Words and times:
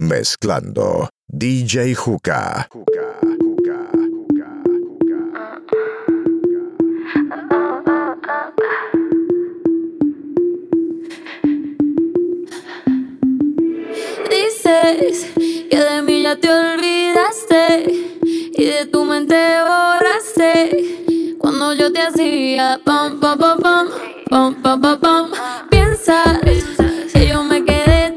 Mezclando 0.00 1.08
DJ 1.26 1.96
Juca. 1.96 2.68
Dices 14.30 15.26
que 15.68 15.76
de 15.76 16.02
mí 16.02 16.22
ya 16.22 16.36
te 16.36 16.48
olvidaste 16.48 17.84
y 18.56 18.64
de 18.66 18.86
tu 18.86 19.04
mente 19.04 19.34
borraste 19.62 21.34
cuando 21.38 21.72
yo 21.72 21.92
te 21.92 22.02
hacía 22.02 22.80
pam 22.84 23.18
pam 23.18 23.36
pam 23.36 23.58
pam 23.58 23.88
pam 24.30 24.62
pam 24.62 24.80
pam, 24.80 25.00
pam. 25.00 25.30
Piensas 25.68 26.38
que 27.12 27.26
yo 27.26 27.42
me 27.42 27.64
quedé 27.64 28.07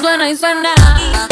suena 0.00 0.30
y 0.30 0.36
suena. 0.36 1.29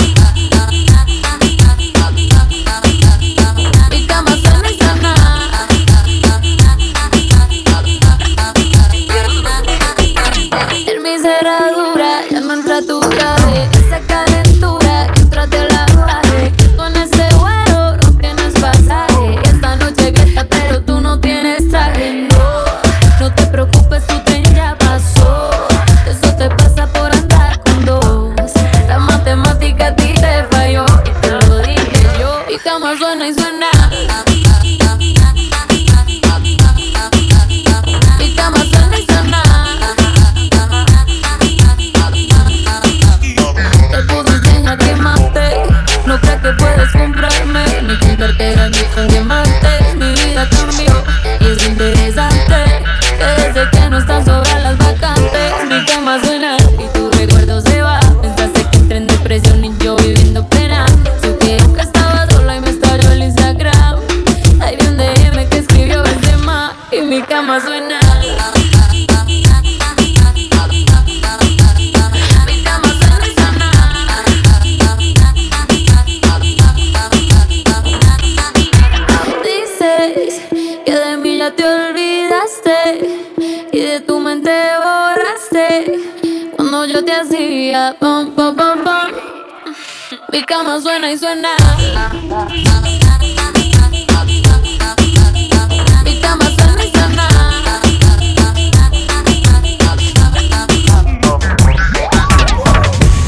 llama 90.58 90.80
suena 90.80 91.12
y 91.12 91.18
suena. 91.18 91.48
Mi 91.78 91.84
suena. 91.84 93.28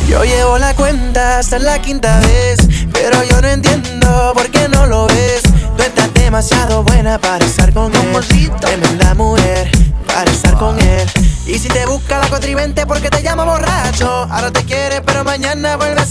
Yo 0.09 0.25
llevo 0.25 0.59
la 0.59 0.75
cuenta 0.75 1.39
hasta 1.39 1.59
la 1.61 1.81
quinta 1.81 2.19
vez, 2.21 2.59
pero 2.93 3.23
yo 3.23 3.41
no 3.41 3.49
entiendo 3.49 4.33
por 4.35 4.51
qué 4.51 4.69
no 4.69 4.87
lo 4.87 5.07
ves. 5.07 5.43
Tú 5.77 5.83
estás 5.85 6.13
demasiado 6.15 6.83
buena 6.83 7.19
para 7.19 7.45
estar 7.45 7.73
con 7.73 7.95
él. 7.95 8.51
Tremenda 8.61 9.15
mujer 9.15 9.71
para 10.07 10.29
estar 10.31 10.55
con 10.59 10.79
él. 10.81 11.09
Y 11.47 11.59
si 11.59 11.69
te 11.69 11.87
busca 11.87 12.19
la 12.19 12.29
contribente 12.29 12.87
porque 12.87 13.09
te 13.09 13.23
llama 13.23 13.45
borracho, 13.45 14.09
ahora 14.31 14.51
te 14.51 14.65
quiere 14.65 15.01
pero 15.03 15.25
mañana 15.25 15.77
vuelves 15.77 16.10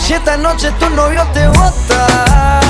Si 0.00 0.12
esta 0.12 0.36
noche 0.36 0.72
tu 0.78 0.88
novio 0.90 1.26
te 1.32 1.48
bota 1.48 2.65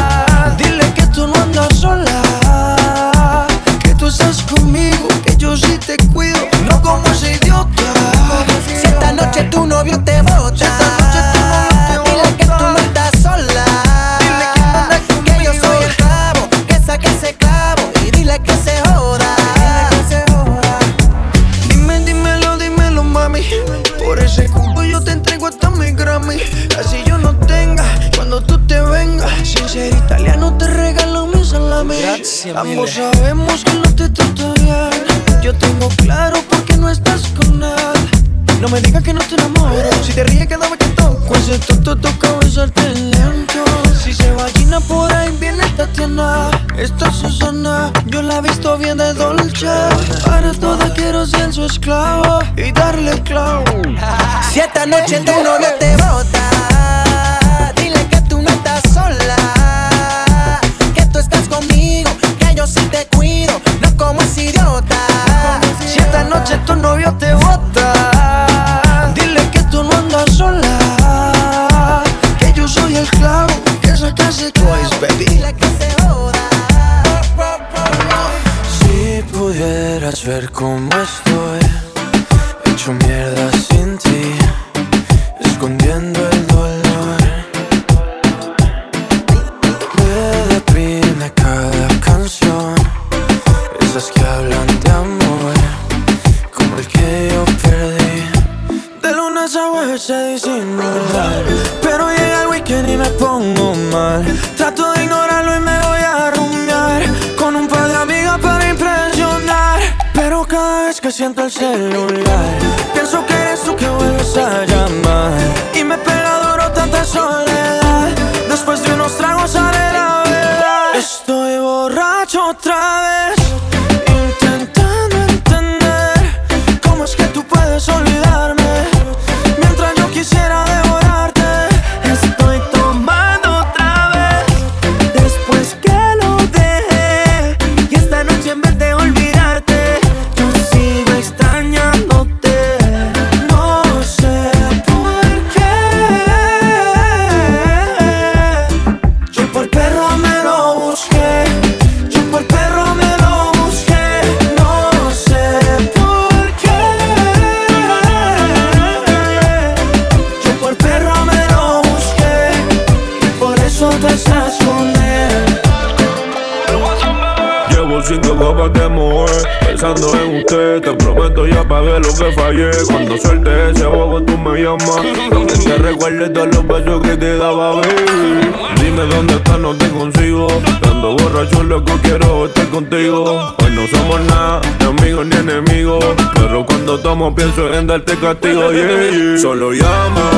contigo 182.76 183.54
Hoy 183.62 183.70
no 183.70 183.86
somos 183.86 184.20
nada, 184.22 184.60
ni 184.78 184.86
amigos 184.86 185.26
ni 185.26 185.36
enemigos 185.36 186.04
Pero 186.34 186.66
cuando 186.66 186.98
tomo 186.98 187.34
pienso 187.34 187.72
en 187.72 187.86
darte 187.86 188.16
castigo, 188.16 188.70
yeah, 188.70 189.38
Solo 189.40 189.72
llama 189.72 190.30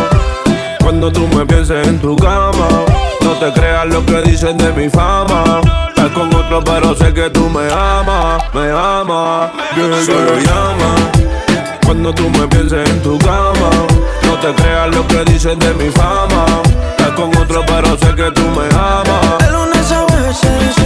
cuando 0.81 1.13
tú 1.13 1.27
me 1.37 1.45
pienses 1.45 1.87
en 1.87 1.99
tu 1.99 2.17
cama 2.17 2.69
No 3.23 3.33
te 3.41 3.53
creas 3.53 3.87
lo 3.87 4.07
que 4.07 4.23
dicen 4.23 4.57
de 4.57 4.73
mi 4.73 4.89
fama 4.89 5.61
con 6.15 6.35
otro, 6.35 6.65
pero 6.65 6.95
sé 6.95 7.13
que 7.13 7.29
tú 7.29 7.51
me 7.51 7.71
amas, 7.71 8.43
me 8.55 8.71
amas. 8.71 9.51
Yeah, 9.77 10.03
Solo 10.07 10.39
llama 10.39 10.95
cuando 11.85 12.15
tú 12.15 12.31
me 12.31 12.49
pienses 12.49 12.89
en 12.89 13.03
tu 13.03 13.19
cama. 13.19 13.71
No 14.23 14.35
te 14.41 14.55
creas 14.55 14.95
lo 14.95 15.07
que 15.07 15.25
dicen 15.31 15.59
de 15.59 15.75
mi 15.75 15.91
fama. 15.91 16.63
Estás 16.97 17.11
con 17.11 17.37
otro, 17.37 17.63
pero 17.67 17.99
sé 17.99 18.15
que 18.15 18.31
tú 18.31 18.43
me 18.57 18.67
amas. 18.75 19.43
El 19.47 19.53
lunes 19.53 19.93
a 19.93 20.07
veces 20.07 20.78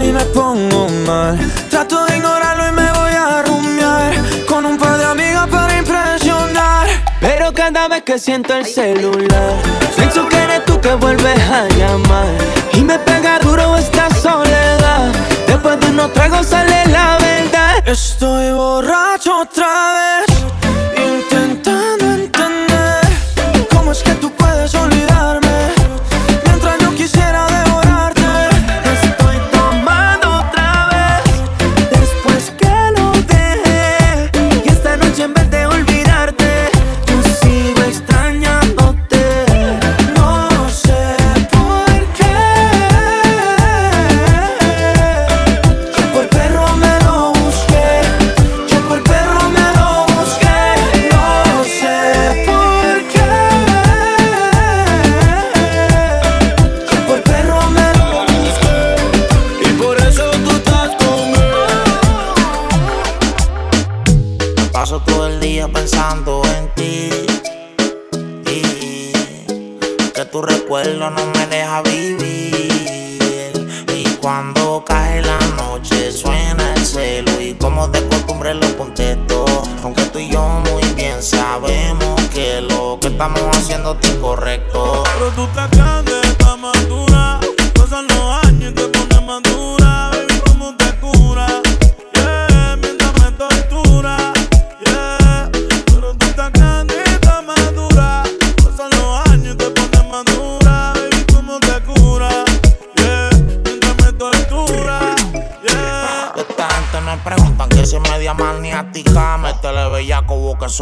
y 0.00 0.12
me 0.12 0.24
pongo 0.26 0.88
mal. 1.06 1.38
Trato 1.68 2.06
de 2.06 2.16
ignorarlo 2.16 2.68
y 2.68 2.72
me 2.72 2.92
voy 2.92 3.12
a 3.12 3.42
rumiar 3.42 4.14
con 4.48 4.64
un 4.64 4.78
par 4.78 4.96
de 4.96 5.04
amigas 5.04 5.46
para 5.48 5.76
impresionar. 5.76 6.86
Pero 7.20 7.52
cada 7.52 7.88
vez 7.88 8.02
que 8.02 8.18
siento 8.18 8.54
el 8.54 8.64
celular, 8.64 9.52
pienso 9.96 10.26
que 10.28 10.36
eres 10.36 10.64
tú 10.64 10.80
que 10.80 10.94
vuelves 10.94 11.38
a 11.50 11.68
llamar. 11.68 12.28
Y 12.72 12.82
me 12.82 12.98
pega 13.00 13.38
duro 13.40 13.76
esta 13.76 14.08
soledad. 14.14 15.12
Después 15.46 15.78
de 15.80 15.86
unos 15.88 16.12
tragos 16.12 16.46
sale 16.46 16.86
la 16.86 17.18
verdad. 17.18 17.86
Estoy 17.86 18.50
borracho 18.52 19.40
otra 19.40 20.24
vez. 20.26 20.31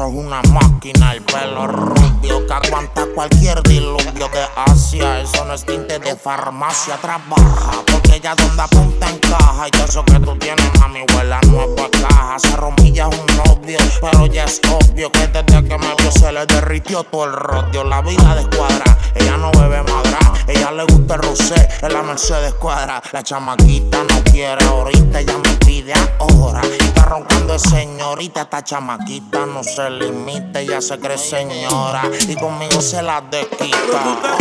Sos 0.01 0.15
una 0.15 0.41
máquina, 0.45 1.13
el 1.13 1.23
pelo 1.23 1.67
rubio 1.67 2.47
que 2.47 2.53
aguanta 2.55 3.05
cualquier 3.15 3.63
diluvio 3.65 4.29
de 4.29 4.47
Asia. 4.57 5.21
Eso 5.21 5.45
no 5.45 5.53
es 5.53 5.65
tinte 5.67 5.99
de 5.99 6.17
farmacia, 6.17 6.97
trabaja. 6.97 7.83
Porque 7.93 8.19
ya 8.19 8.35
donde 8.35 8.63
apunta 8.63 9.11
encaja. 9.11 9.67
Y 9.69 9.83
eso 9.83 10.03
que 10.05 10.19
tú 10.21 10.35
tienes, 10.39 10.71
mami, 10.81 11.01
huela 11.15 11.39
nueva 11.49 11.91
caja. 11.91 12.39
Se 12.39 12.57
romilla 12.57 13.09
es 13.11 13.19
un 13.19 13.27
novio, 13.45 13.79
pero 14.01 14.27
ya 14.27 14.45
es 14.45 14.61
obvio 14.71 15.13
que 15.13 15.27
desde 15.27 15.69
que 15.69 15.79
me 15.79 15.95
vio 15.99 16.11
se 16.13 16.33
le 16.33 16.47
derritió 16.47 17.05
todo 17.05 17.27
el 17.27 17.33
rodio. 17.33 17.85
La 17.85 18.01
vida 18.01 18.37
de 18.37 18.41
escuadra, 18.41 18.97
ella 19.15 19.37
no 19.37 19.51
bebe 19.53 19.83
madra. 19.83 20.19
Ella 20.49 20.73
le 20.73 20.85
gusta 20.85 21.17
el 21.17 21.23
rosé, 21.23 21.69
en 21.83 21.93
la 21.93 22.03
Mercedes 22.03 22.55
cuadra. 22.55 23.03
La 23.13 23.23
chamaquita 23.23 23.99
no 24.05 24.25
quiere 24.25 24.65
ahorita, 24.65 25.21
ella 25.21 25.37
me 25.45 25.53
pide 25.65 25.93
ahora. 26.19 26.63
Roncando 27.11 27.55
de 27.55 27.59
señorita, 27.59 28.43
esta 28.43 28.63
chamaquita 28.63 29.45
no 29.45 29.65
se 29.65 29.91
limita, 29.91 30.61
ella 30.61 30.81
se 30.81 30.97
cree 31.01 31.19
señora 31.19 32.03
y 32.29 32.37
conmigo 32.37 32.81
se 32.81 33.03
la 33.03 33.21
desquita. 33.21 34.41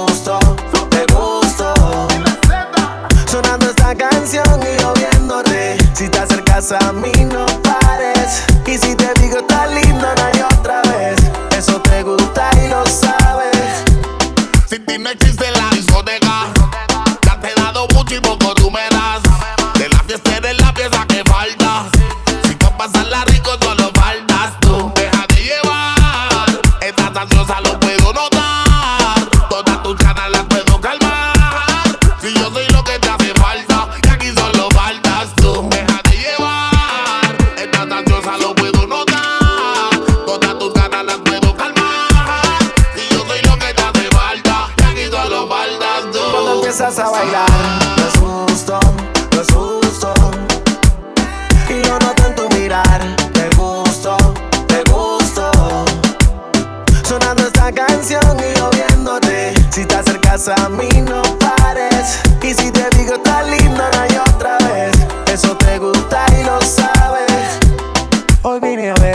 a 6.73 6.93
mí 6.93 7.11
no. 7.25 7.50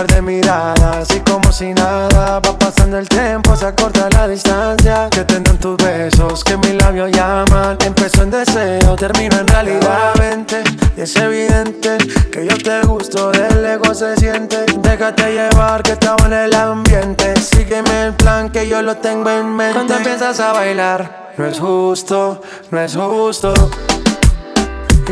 Par 0.00 0.06
de 0.06 0.22
miradas 0.22 1.14
y 1.14 1.20
como 1.20 1.52
si 1.52 1.74
nada 1.74 2.40
va 2.40 2.58
pasando 2.58 2.96
el 2.96 3.06
tiempo, 3.06 3.54
se 3.54 3.66
acorta 3.66 4.08
la 4.08 4.26
distancia. 4.28 5.10
Que 5.10 5.24
tendrán 5.24 5.58
tus 5.58 5.76
besos, 5.76 6.42
que 6.42 6.56
mi 6.56 6.72
labios 6.72 7.10
llaman. 7.10 7.76
Empezó 7.84 8.22
en 8.22 8.30
deseo, 8.30 8.96
termino 8.96 9.36
en 9.36 9.46
realidad. 9.46 10.14
Vente, 10.18 10.64
y 10.96 11.02
es 11.02 11.14
evidente 11.16 11.98
que 12.32 12.46
yo 12.46 12.56
te 12.56 12.80
gusto, 12.86 13.30
del 13.30 13.62
ego 13.62 13.92
se 13.92 14.16
siente. 14.16 14.64
Déjate 14.78 15.34
llevar 15.34 15.82
que 15.82 15.92
estaba 15.92 16.24
en 16.28 16.32
el 16.32 16.54
ambiente. 16.54 17.38
Sígueme 17.38 18.06
el 18.06 18.14
plan 18.14 18.48
que 18.48 18.66
yo 18.66 18.80
lo 18.80 18.96
tengo 18.96 19.28
en 19.28 19.54
mente. 19.54 19.74
Cuando 19.74 19.96
empiezas 19.96 20.40
a 20.40 20.54
bailar, 20.54 21.32
no 21.36 21.44
es 21.44 21.58
justo, 21.58 22.40
no 22.70 22.80
es 22.80 22.96
justo. 22.96 23.52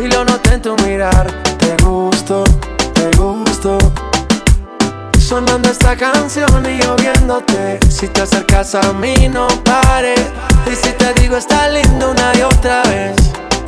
Y 0.02 0.08
lo 0.08 0.24
noté 0.24 0.54
en 0.54 0.62
tu 0.62 0.74
mirar, 0.76 1.30
te 1.58 1.76
gusto, 1.84 2.42
te 2.94 3.10
gusto. 3.18 3.78
Sonando 5.28 5.68
esta 5.68 5.94
canción 5.94 6.64
y 6.64 6.80
yo 6.80 6.96
viéndote. 6.96 7.78
Si 7.90 8.08
te 8.08 8.22
acercas 8.22 8.74
a 8.74 8.94
mí, 8.94 9.28
no 9.28 9.46
pares. 9.62 10.18
Y 10.66 10.74
si 10.74 10.90
te 10.92 11.12
digo 11.20 11.36
está 11.36 11.68
lindo 11.68 12.12
una 12.12 12.32
y 12.34 12.40
otra 12.40 12.82
vez, 12.84 13.14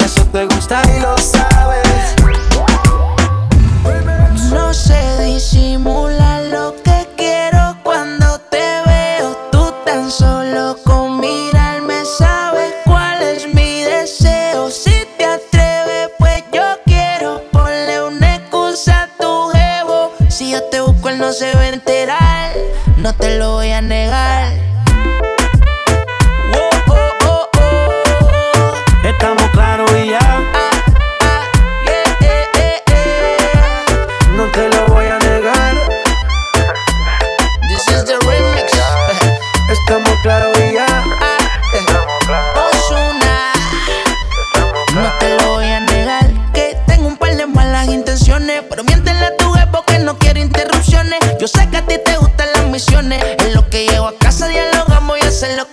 eso 0.02 0.24
te 0.32 0.46
gusta 0.46 0.80
y 0.96 1.00
lo 1.00 1.18
sabes. 1.18 2.14
No 4.50 4.72
sé 4.72 5.22
disimular 5.22 6.44
lo 6.44 6.79
no 21.30 21.34
se 21.34 21.54
va 21.54 21.60
a 21.60 21.68
enterar. 21.68 22.52
No 22.96 23.14
te 23.14 23.38
lo 23.38 23.52
voy 23.52 23.70
a 23.70 23.80
negar. 23.80 24.69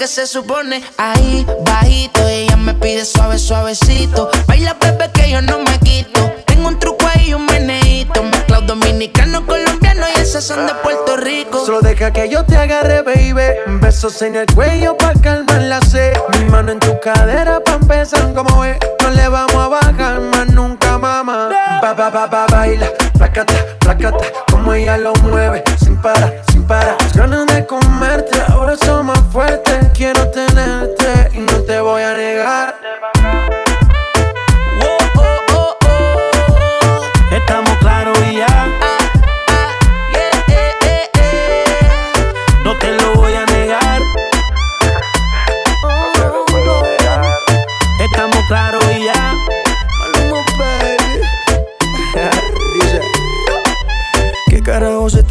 Se 0.07 0.25
supone. 0.25 0.81
Ahí, 0.97 1.45
bajito, 1.63 2.27
ella 2.27 2.55
me 2.55 2.73
pide 2.73 3.05
suave, 3.05 3.37
suavecito. 3.37 4.29
Baila, 4.47 4.75
bebé, 4.81 5.11
que 5.13 5.29
yo 5.29 5.41
no 5.41 5.59
me 5.59 5.77
quito. 5.79 6.31
Tengo 6.45 6.69
un 6.69 6.79
truco 6.79 7.05
ahí, 7.13 7.33
un 7.33 7.45
meneito. 7.45 8.23
Mezclado 8.23 8.65
dominicano, 8.65 9.45
colombiano 9.45 10.05
y 10.15 10.19
esas 10.19 10.43
son 10.43 10.65
de 10.65 10.73
Puerto 10.75 11.17
Rico. 11.17 11.63
Solo 11.65 11.81
deja 11.81 12.11
que 12.11 12.29
yo 12.29 12.45
te 12.45 12.57
agarre, 12.57 13.01
baby. 13.01 13.79
Besos 13.79 14.21
en 14.21 14.37
el 14.37 14.47
cuello 14.47 14.97
pa' 14.97 15.13
calmar 15.21 15.61
la 15.61 15.81
sed. 15.81 16.13
Mi 16.33 16.45
mano 16.45 16.71
en 16.71 16.79
tu 16.79 16.99
cadera 16.99 17.59
pa' 17.59 17.73
empezar 17.73 18.33
como 18.33 18.63
es. 18.63 18.77
No 19.03 19.09
le 19.11 19.27
vamos 19.27 19.55
a 19.55 19.67
bajar 19.67 20.19
más 20.21 20.47
nunca, 20.47 20.97
mamá. 20.97 21.66
Ba, 21.81 21.93
ba, 21.93 22.09
ba, 22.09 22.27
ba, 22.27 22.45
baila, 22.47 22.87
placata, 23.13 23.53
placata. 23.79 24.17
Como 24.51 24.73
ella 24.73 24.97
lo 24.97 25.13
mueve, 25.23 25.63
sin 25.79 25.95
parar, 26.01 26.41
sin 26.51 26.63
parar. 26.63 26.97
ganas 27.15 27.45
de 27.47 27.65
comerte, 27.65 28.41
ahora 28.49 28.75
son 28.77 29.05
más 29.05 29.19
fuertes 29.31 29.87
quiero 29.97 30.29
tenerte 30.29 31.31
y 31.33 31.39
no 31.39 31.61
te 31.63 31.81
voy 31.81 32.03
a 32.03 32.13
negar. 32.13 32.75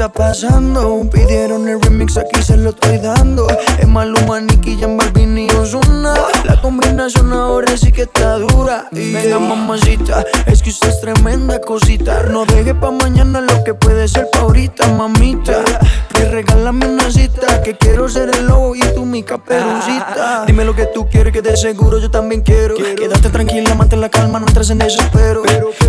Pasando. 0.08 1.08
Pidieron 1.10 1.68
el 1.68 1.80
remix, 1.80 2.16
aquí 2.16 2.42
se 2.42 2.56
lo 2.56 2.70
estoy 2.70 2.98
dando. 2.98 3.46
Es 3.78 3.86
Maluma, 3.86 4.40
Nicky, 4.40 4.78
Jan 4.78 4.96
Balvin 4.96 5.38
y 5.38 5.50
Ozuna. 5.50 6.14
La 6.44 6.60
combinación 6.60 7.32
ahora 7.32 7.76
sí 7.76 7.92
que 7.92 8.02
está 8.02 8.38
dura. 8.38 8.88
Y 8.92 9.12
venga, 9.12 9.38
mamacita, 9.38 10.25
es 10.46 10.62
que 10.62 10.70
usted 10.70 10.88
es 10.88 11.00
tremenda 11.00 11.60
cosita. 11.60 12.22
No 12.25 12.44
deje 12.44 12.75
pa' 12.75 12.90
mañana 12.90 13.40
lo 13.40 13.64
que 13.64 13.75
puede 13.75 14.08
ser 14.08 14.28
pa' 14.32 14.40
ahorita, 14.40 14.88
mamita. 14.88 15.64
Que 16.12 16.25
regálame 16.26 16.86
una 16.86 17.10
cita, 17.10 17.62
que 17.62 17.76
quiero 17.76 18.08
ser 18.08 18.30
el 18.30 18.46
lobo 18.46 18.75
y 18.75 18.80
tú 18.94 19.04
mi 19.04 19.22
caperucita. 19.22 20.44
Dime 20.46 20.64
lo 20.64 20.75
que 20.75 20.86
tú 20.86 21.06
quieres, 21.08 21.32
que 21.32 21.42
de 21.42 21.56
seguro 21.56 21.98
yo 21.98 22.10
también 22.10 22.42
quiero. 22.42 22.75
Quédate 22.76 23.28
tranquila, 23.30 23.75
mantén 23.75 24.00
la 24.00 24.08
calma, 24.08 24.40
no 24.40 24.46
entres 24.46 24.70
en 24.70 24.78
desespero. 24.78 25.42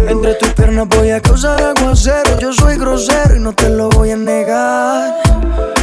Entre 0.08 0.34
tus 0.36 0.50
piernas 0.50 0.88
voy 0.90 1.12
a 1.12 1.22
causar 1.22 1.62
aguacero. 1.62 2.40
Yo 2.40 2.54
soy 2.54 2.78
grosero 2.78 3.36
y 3.36 3.40
no 3.40 3.54
te 3.54 3.70
lo 3.70 3.90
voy 3.90 4.07
a 4.12 4.16
negar. 4.16 5.14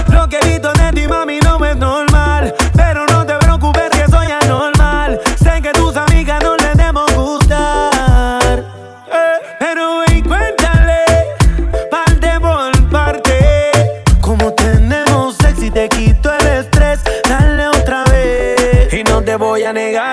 Lo 0.09 0.27
que 0.29 0.39
he 0.39 0.49
visto 0.49 0.73
de 0.73 0.93
ti, 0.93 1.07
mami, 1.07 1.41
no 1.41 1.63
es 1.65 1.77
normal. 1.77 2.55
Pero 2.75 3.05
no 3.07 3.27
te 3.27 3.35
preocupes 3.35 3.91
que 3.91 4.07
soy 4.11 4.29
anormal. 4.31 5.21
Sé 5.43 5.61
que 5.61 5.71
tus 5.73 5.95
amigas 5.97 6.43
no 6.43 6.57
les 6.57 6.75
demos 6.75 7.13
gustar. 7.15 8.65
Eh, 9.13 9.57
pero 9.59 9.99
ven, 10.07 10.23
cuéntale, 10.25 11.05
parte 11.91 12.41
por 12.41 12.91
parte. 12.91 14.03
Como 14.23 14.53
tenemos 14.55 15.37
sexy, 15.37 15.71
te 15.71 15.89
quito 15.89 16.33
el 16.33 16.47
estrés. 16.47 17.01
Dale 17.29 17.69
otra 17.69 18.05
vez. 18.05 18.95
Y 18.95 19.05
no 19.05 19.23
te 19.23 19.37
voy 19.37 19.65
a 19.65 19.73
negar. 19.73 20.04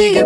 Sigue 0.00 0.24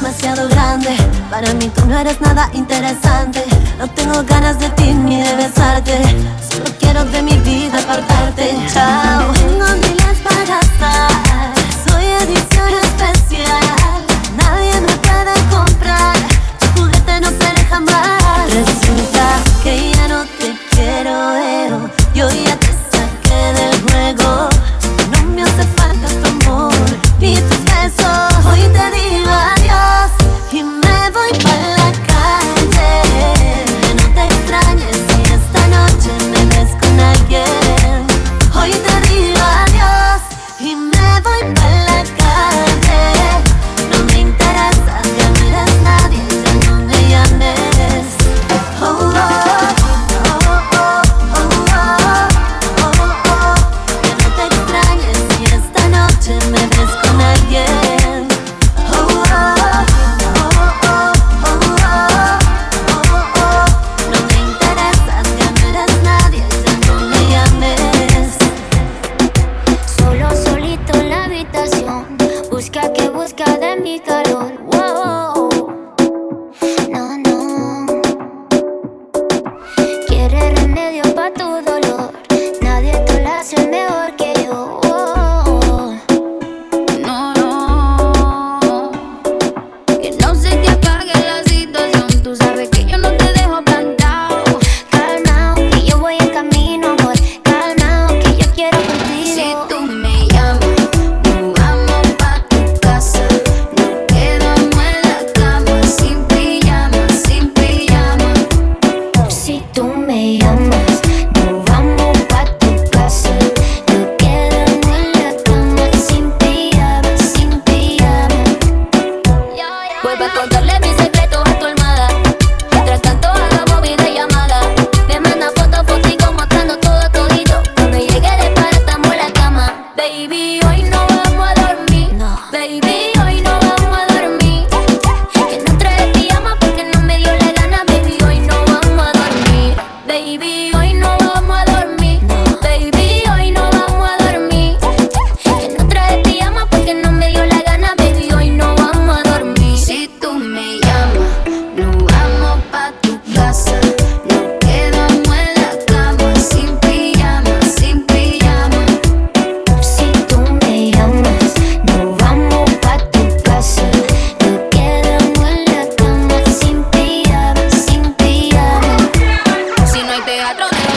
demasiado 0.00 0.48
grande. 0.48 0.96
Para 1.28 1.52
mí 1.54 1.70
tú 1.74 1.84
no 1.86 1.98
eres 1.98 2.20
nada 2.20 2.48
interesante. 2.52 3.44
No 3.78 3.88
tengo 3.88 4.22
ganas 4.22 4.58
de 4.60 4.68
ti 4.70 4.94
ni 4.94 5.22
de 5.22 5.34
besarte. 5.34 5.98
Solo 6.48 6.66
quiero 6.78 7.04
de 7.04 7.20
mi 7.22 7.36
vida 7.38 7.80
apartarte. 7.80 8.56
Chao. 8.72 9.32
Tengo 9.32 9.66
miles 9.82 10.18
para 10.22 10.60
estar 10.60 11.10
Soy 11.84 12.04
edición 12.22 12.70
especial. 12.84 13.67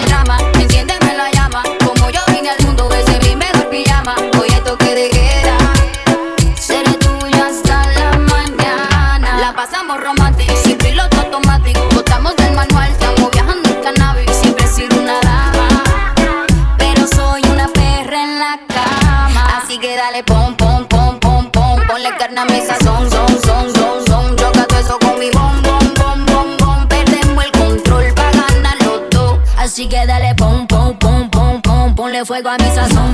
drama. 0.08 0.61
fuego 32.25 32.49
a 32.49 32.57
mi 32.57 32.65
sazón. 32.75 33.11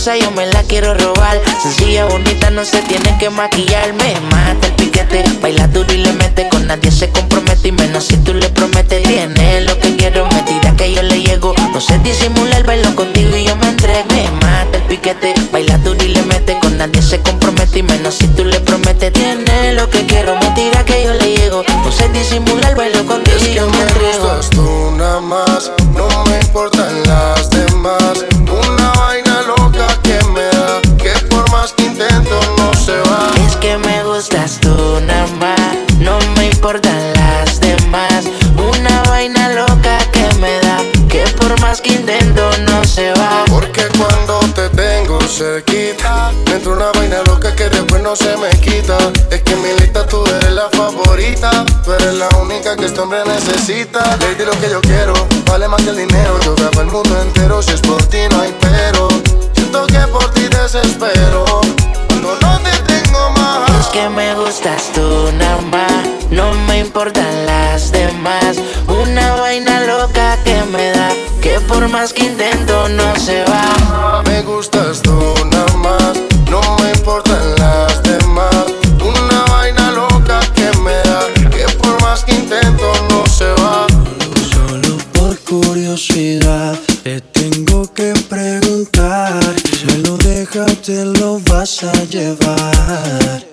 Yo 0.00 0.30
me 0.30 0.46
la 0.46 0.62
quiero 0.62 0.94
robar. 0.94 1.38
Sencilla, 1.62 2.06
bonita, 2.06 2.48
no 2.48 2.64
se 2.64 2.80
tiene 2.80 3.18
que 3.18 3.28
maquillar. 3.28 3.92
Me 3.92 4.18
mata 4.30 4.66
el 4.66 4.72
piquete, 4.72 5.22
baila 5.42 5.66
duro 5.68 5.92
y 5.92 5.98
le 5.98 6.12
mete. 6.14 6.48
Con 6.48 6.66
nadie 6.66 6.90
se 6.90 7.10
compromete 7.10 7.68
y 7.68 7.72
menos 7.72 8.06
si 8.06 8.16
tú 8.16 8.32
le 8.32 8.48
prometes. 8.48 9.02
Tiene 9.02 9.60
lo 9.60 9.78
que 9.78 9.96
quiero, 9.96 10.26
me 10.26 10.42
tira 10.42 10.74
que 10.74 10.94
yo 10.94 11.02
le 11.02 11.20
llego. 11.20 11.54
No 11.72 11.80
sé 11.82 11.98
disimular, 11.98 12.64
bailo 12.64 12.94
contigo 12.96 13.36
y 13.36 13.44
yo 13.44 13.54
me 13.56 13.68
entrego. 13.68 14.06
Me 14.08 14.30
mata 14.40 14.78
el 14.78 14.82
piquete, 14.84 15.34
baila 15.52 15.76
duro 15.78 16.02
y 16.02 16.08
le 16.08 16.22
mete. 16.22 16.58
Con 16.60 16.78
nadie 16.78 17.02
se 17.02 17.20
compromete 17.20 17.80
y 17.80 17.82
menos 17.82 18.14
si 18.14 18.26
tú 18.28 18.46
le 18.46 18.58
prometes. 18.60 19.12
Tiene 19.12 19.74
lo 19.74 19.90
que 19.90 20.06
quiero, 20.06 20.34
me 20.36 20.50
tira 20.52 20.82
que 20.82 21.04
yo 21.04 21.12
le 21.12 21.36
llego. 21.36 21.62
No 21.84 21.92
sé 21.92 22.08
disimular, 22.08 22.74
bailo 22.74 22.99
este 53.50 53.72
hombre 53.72 53.96
necesita. 54.00 54.16
Lady, 54.20 54.44
lo 54.44 54.52
que 54.60 54.70
yo 54.70 54.80
quiero, 54.80 55.14
vale 55.46 55.68
más 55.68 55.82
que 55.82 55.90
el 55.90 55.96
dinero. 55.96 56.38
Yo 56.44 56.54
grabo 56.54 56.80
el 56.80 56.86
mundo 56.88 57.20
entero, 57.20 57.62
si 57.62 57.72
es 57.72 57.80
por 57.80 58.02
ti 58.04 58.18
no 58.30 58.40
hay 58.40 58.54
pero. 58.60 59.08
Siento 59.54 59.86
que 59.86 60.00
por 60.08 60.30
ti 60.32 60.48
desespero, 60.48 61.44
cuando 62.08 62.36
no 62.40 62.58
te 62.60 62.70
tengo 62.92 63.30
más. 63.30 63.70
Es 63.80 63.86
que 63.88 64.08
me 64.08 64.34
gustas 64.34 64.90
tú 64.94 65.30
nada 65.38 65.60
más, 65.70 66.30
no 66.30 66.52
me 66.66 66.80
importan 66.80 67.46
las 67.46 67.92
demás. 67.92 68.58
Una 68.88 69.34
vaina 69.36 69.80
loca 69.82 70.36
que 70.44 70.62
me 70.64 70.90
da, 70.92 71.10
que 71.40 71.60
por 71.60 71.88
más 71.88 72.12
que 72.12 72.24
intento 72.24 72.88
no 72.88 73.16
se 73.16 73.44
va. 73.44 74.22
Me 74.26 74.42
gustas 74.42 75.02
tú 75.02 75.39
a 91.82 92.04
llevar 92.04 93.49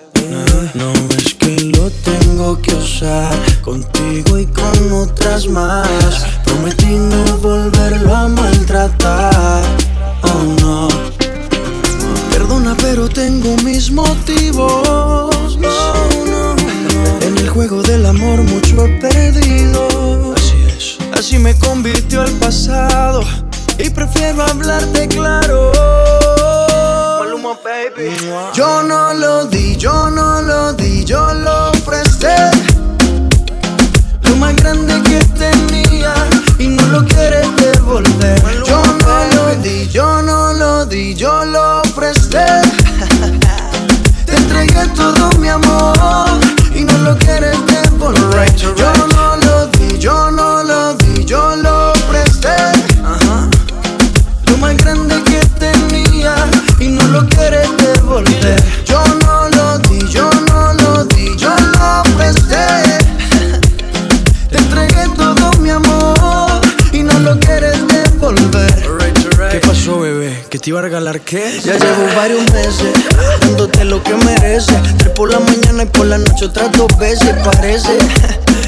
ya 71.26 71.76
llevo 71.76 72.16
varios 72.16 72.42
meses 72.52 72.92
dándote 73.40 73.84
lo 73.84 74.02
que 74.02 74.14
mereces. 74.14 74.76
Tres 74.98 75.10
por 75.10 75.30
la 75.32 75.40
mañana 75.40 75.82
y 75.82 75.86
por 75.86 76.06
la 76.06 76.18
noche 76.18 76.46
otras 76.46 76.70
dos 76.72 76.96
veces. 76.98 77.34
Parece 77.44 77.98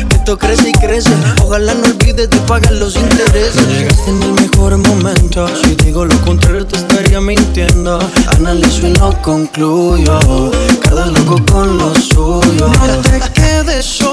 que 0.09 0.17
esto 0.17 0.39
crece 0.39 0.71
y 0.71 0.73
crece. 0.73 1.11
Ojalá 1.45 1.75
no 1.75 1.85
olvides 1.85 2.31
de 2.31 2.37
pagar 2.49 2.73
los 2.73 2.97
intereses. 2.97 3.67
Llegaste 3.69 4.11
en 4.11 4.23
el 4.23 4.33
mejor 4.33 4.77
momento. 4.79 5.49
Si 5.63 5.75
digo 5.77 6.05
lo 6.05 6.21
contrario, 6.23 6.67
te 6.67 6.77
estaría 6.77 7.21
mintiendo. 7.21 7.99
Analizo 8.37 8.87
y 8.87 8.95
lo 8.95 9.13
concluyo. 9.23 10.51
Cada 10.81 11.07
loco 11.07 11.37
con 11.51 11.79
lo 11.79 11.95
suyo. 11.95 12.69
No 12.69 13.03
te 13.03 13.21
quedes 13.33 13.85
sola. 13.87 14.10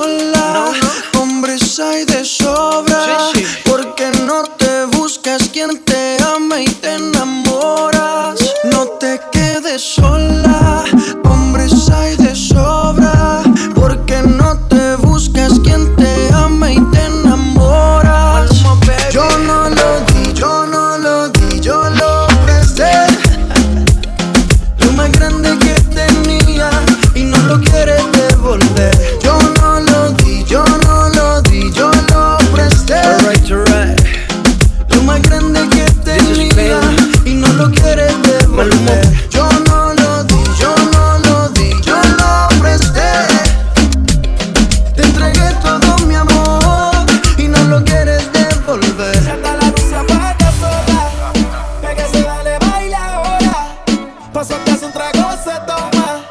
Paso 54.38 54.54
atrás 54.54 54.84
un 54.84 54.92
trago 54.92 55.32
se 55.44 55.52
toma. 55.66 56.22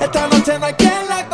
Esta 0.00 0.28
noche 0.28 0.56
no 0.56 0.66
hay 0.66 0.74
quien 0.74 1.08
la 1.08 1.28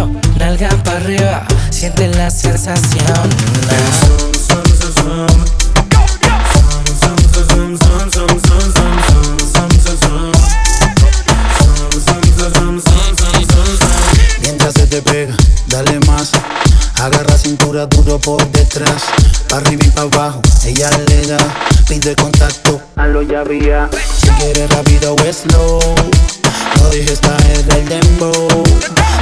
yo, 0.00 0.10
nalga 0.38 0.68
para 0.84 0.96
arriba, 0.98 1.46
siente 1.70 2.08
la 2.08 2.30
sensación. 2.30 3.28
Mientras 14.40 14.74
se 14.74 14.86
te 14.86 15.02
pega, 15.02 15.34
dale 15.66 16.00
más. 16.06 16.30
Agarra 16.96 17.36
cintura 17.38 17.86
duro 17.86 18.18
por 18.18 18.46
detrás, 18.50 19.04
pa' 19.48 19.56
arriba 19.56 19.84
y 19.84 19.90
pa' 19.90 20.02
abajo, 20.02 20.42
ella 20.66 20.90
le 21.08 21.26
da, 21.26 21.38
pide 21.88 22.14
contacto, 22.14 22.80
a 22.96 23.06
lo 23.06 23.22
ya 23.22 23.42
vía. 23.42 23.88
Si 24.20 24.28
quieres 24.28 24.68
rápido 24.70 25.14
o 25.14 25.32
slow, 25.32 25.80
Dije 26.88 27.12
está 27.12 27.36
en 27.54 27.70
el 27.72 27.88
dembow. 27.88 28.64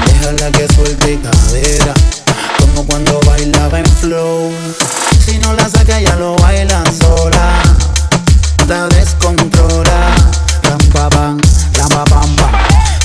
Déjala 0.07 0.51
que 0.53 0.67
suelte 0.75 1.19
cadera 1.21 1.95
Como 2.59 2.87
cuando 2.87 3.21
bailaba 3.27 3.79
en 3.79 3.87
flow. 4.01 4.53
Si 5.25 5.39
no 5.39 5.53
la 5.53 5.69
saca 5.69 6.01
ya 6.01 6.17
lo 6.17 6.37
bailan 6.37 6.87
sola. 6.99 7.63
La 8.69 8.87
descontrola. 8.89 10.15
Ram 10.63 10.79
pa 10.93 11.09
bam, 11.09 11.41
ram 11.75 11.89
pa 11.89 12.05
bam, 12.11 12.37
bam 12.37 12.53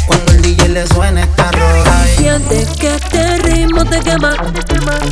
Cuando 0.08 0.32
el 0.34 0.42
DJ 0.42 0.70
le 0.70 0.88
suena 0.88 1.22
esta 1.24 1.52
rola. 1.52 2.06
Sientes 2.18 2.70
que 2.80 2.96
este 2.96 3.38
ritmo 3.40 3.86
te 3.86 4.00
quema 4.00 4.36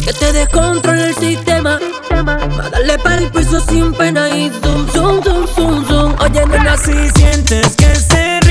Que 0.06 0.14
te 0.14 0.34
descontrola 0.34 1.08
el 1.08 1.16
sistema. 1.16 1.80
Va 2.28 2.66
a 2.66 2.70
darle 2.70 2.98
para 3.00 3.18
el 3.18 3.32
piso 3.32 3.60
sin 3.68 3.94
pena 3.94 4.30
Y 4.30 4.52
zoom, 4.62 4.88
zoom, 4.92 5.24
zoom, 5.24 5.48
zoom, 5.56 5.88
zoom. 5.88 6.16
Oye 6.20 6.46
nena 6.46 6.78
si 6.78 7.10
sientes 7.16 7.76
que 7.76 7.96
se 7.96 8.51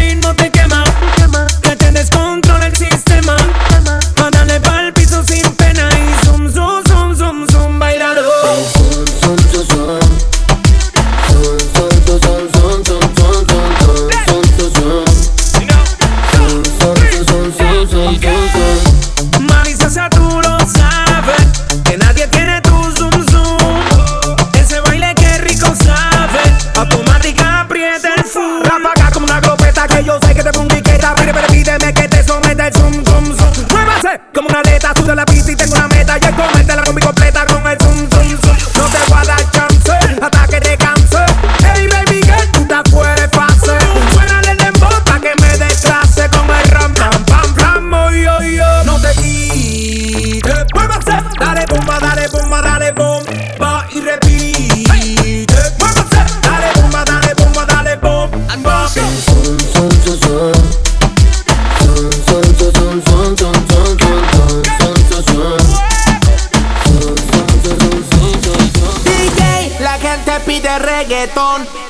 como 34.40 34.48
una 34.48 34.60
aleta, 34.60 34.94
suda 34.96 35.14
la 35.14 35.26
pista 35.26 35.52
y 35.52 35.56
tengo 35.56 35.76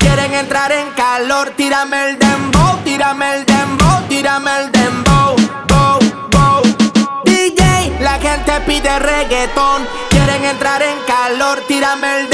Quieren 0.01 0.35
entrar 0.35 0.73
en 0.73 0.91
calor, 0.91 1.51
tírame 1.57 2.09
el 2.09 2.19
dembow, 2.19 2.79
tírame 2.83 3.37
el 3.37 3.47
dembow, 3.47 4.03
tírame 4.09 4.51
el 4.59 4.73
dembow, 4.73 5.37
bow, 5.69 5.99
bow. 6.33 6.63
DJ, 7.25 7.97
la 8.01 8.19
gente 8.19 8.61
pide 8.67 8.99
reggaetón. 8.99 9.87
Quieren 10.11 10.45
entrar 10.45 10.83
en 10.83 10.99
calor, 11.07 11.61
tírame 11.69 12.23
el 12.23 12.30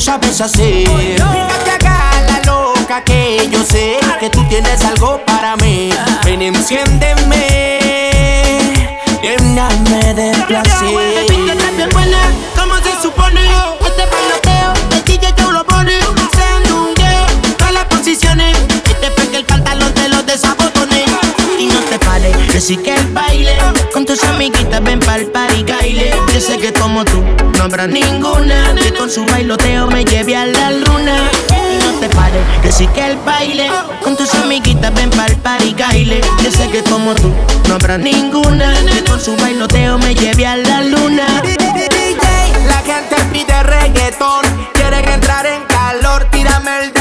sabes 0.00 0.40
hacer. 0.40 0.88
Fíjate 0.88 1.70
acá 1.70 2.10
la 2.26 2.40
loca 2.50 3.04
que 3.04 3.48
yo 3.52 3.62
sé 3.62 3.98
que 4.18 4.30
tú 4.30 4.42
tienes 4.48 4.82
algo 4.82 5.20
para 5.26 5.56
mí. 5.56 5.90
Ven, 6.24 6.40
enciéndeme, 6.40 7.46
lléname 9.22 10.14
de 10.14 10.32
placer. 10.48 11.30
Que 22.60 22.66
sí 22.66 22.76
que 22.76 22.94
el 22.94 23.06
baile. 23.14 23.56
Con 23.92 24.04
tus 24.04 24.22
amiguitas 24.24 24.82
ven 24.82 25.00
pa'l 25.00 25.26
party, 25.26 25.64
baile. 25.64 26.10
Yo 26.32 26.40
sé 26.40 26.58
que 26.58 26.72
como 26.74 27.04
tú 27.06 27.22
no 27.56 27.64
habrá 27.64 27.86
ninguna 27.86 28.74
que 28.74 28.92
con 28.92 29.10
su 29.10 29.24
bailoteo 29.24 29.86
me 29.86 30.04
lleve 30.04 30.36
a 30.36 30.44
la 30.44 30.70
luna. 30.70 31.16
No 31.80 31.92
te 32.00 32.08
pares, 32.14 32.42
que 32.60 32.70
sí 32.70 32.86
que 32.88 33.06
el 33.06 33.16
baile 33.24 33.70
con 34.02 34.14
tus 34.14 34.34
amiguitas 34.34 34.92
ven 34.94 35.08
pa'l 35.10 35.36
party 35.36 35.72
caile. 35.72 36.20
Yo 36.42 36.50
sé 36.50 36.68
que 36.68 36.82
como 36.82 37.14
tú 37.14 37.32
no 37.66 37.76
habrá 37.76 37.96
ninguna 37.96 38.74
que 38.92 39.04
con 39.04 39.18
su 39.18 39.34
bailoteo 39.36 39.96
me 39.98 40.14
lleve 40.14 40.46
a 40.46 40.56
la 40.56 40.82
luna. 40.82 41.26
La 42.66 42.82
gente 42.82 43.16
pide 43.32 43.62
reggaetón, 43.62 44.44
quieren 44.74 45.08
entrar 45.08 45.46
en 45.46 45.62
calor, 45.64 46.26
tírame 46.30 46.84
el 46.84 46.92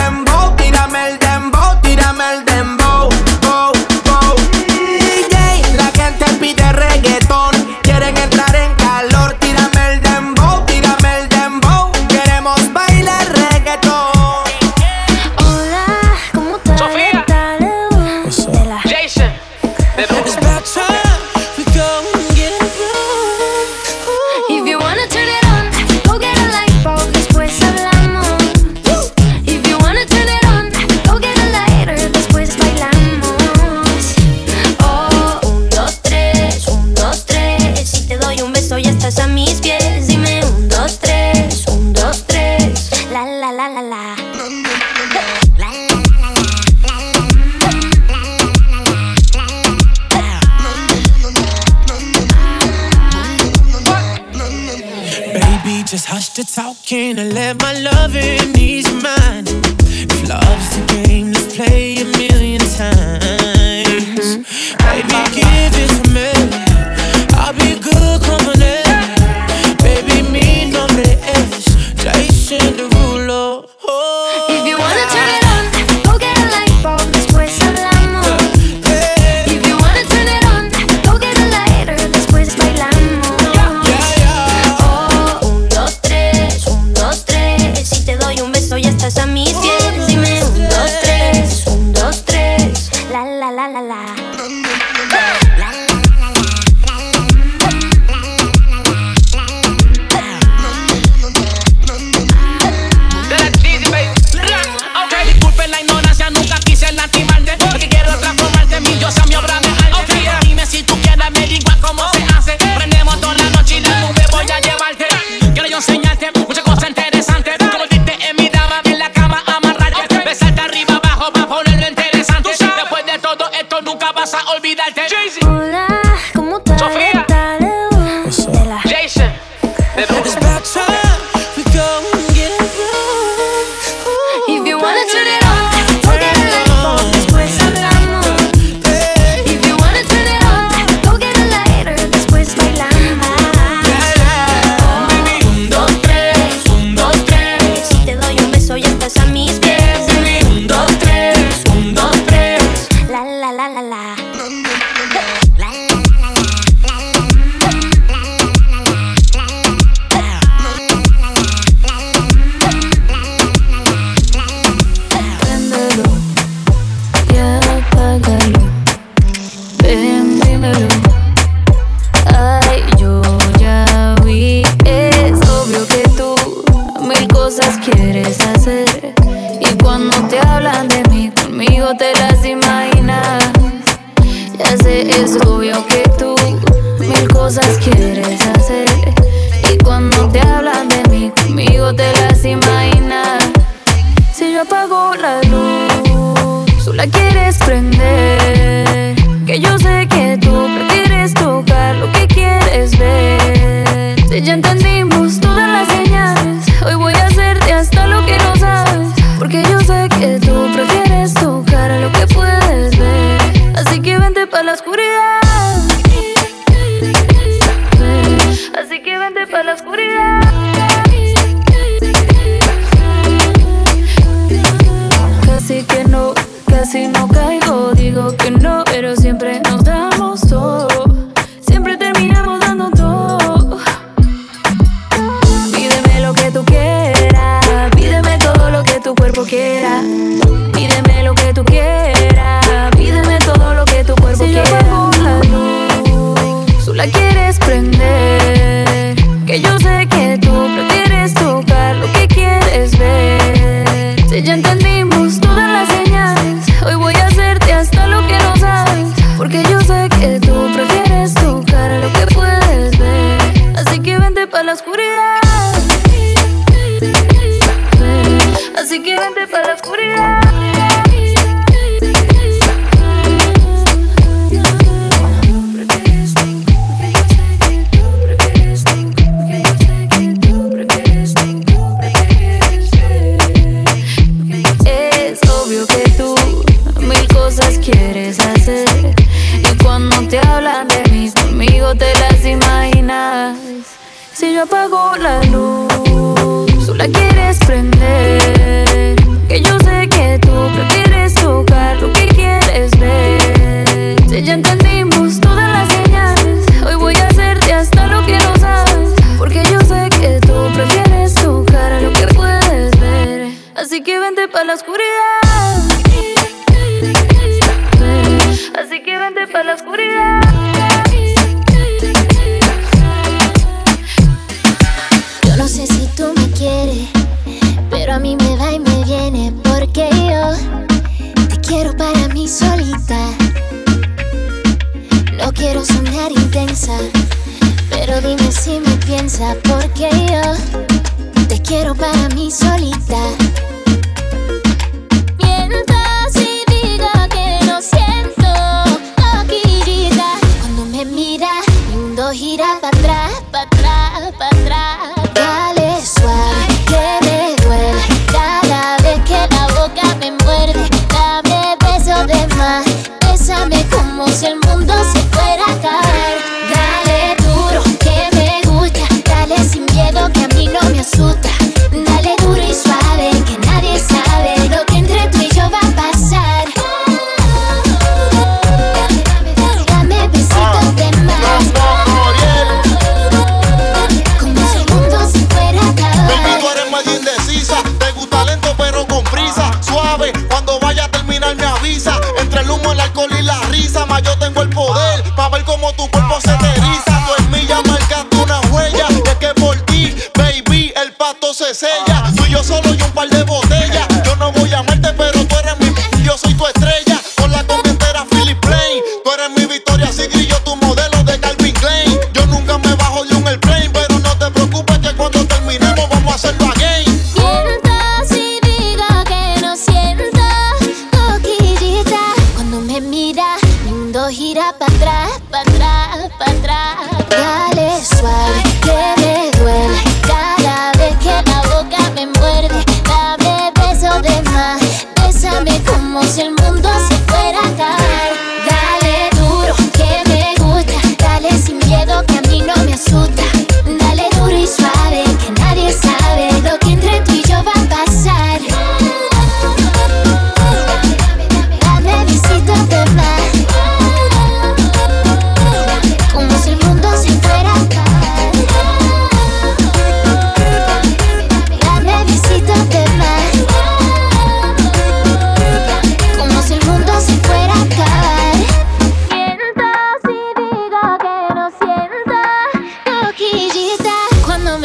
Can 56.90 57.20
I 57.20 57.26
let 57.26 57.62
my 57.62 57.74
love 57.74 58.16
in 58.16 58.58
ease 58.58 58.90
your 58.90 59.00
mind. 59.04 59.48
If 59.48 60.28
love's 60.28 60.76
a 60.76 61.06
game, 61.06 61.32
let's 61.32 61.56
play 61.56 61.98
a 61.98 62.06
million 62.18 62.62
times. 62.62 63.09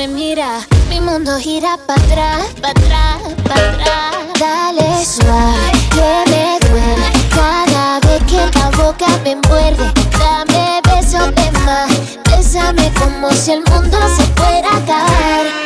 mira, 0.08 0.60
mi 0.88 1.00
mundo 1.00 1.38
gira 1.38 1.78
para 1.86 2.02
atrás, 2.02 2.46
para 2.60 2.70
atrás, 2.70 3.22
para 3.44 3.70
atrás. 3.70 4.14
Dale 4.38 5.04
suave, 5.04 5.72
que 5.90 6.30
me 6.30 6.58
duele. 6.68 7.10
Cada 7.34 8.00
vez 8.00 8.22
que 8.24 8.58
la 8.58 8.70
boca 8.70 9.06
me 9.24 9.36
muerde, 9.36 9.92
dame 10.18 10.80
besos 10.84 11.34
de 11.34 11.50
más. 11.60 11.90
Bésame 12.30 12.92
como 12.98 13.30
si 13.32 13.52
el 13.52 13.62
mundo 13.70 13.98
se 14.16 14.24
fuera 14.34 14.68
a 14.70 14.76
acabar. 14.76 15.63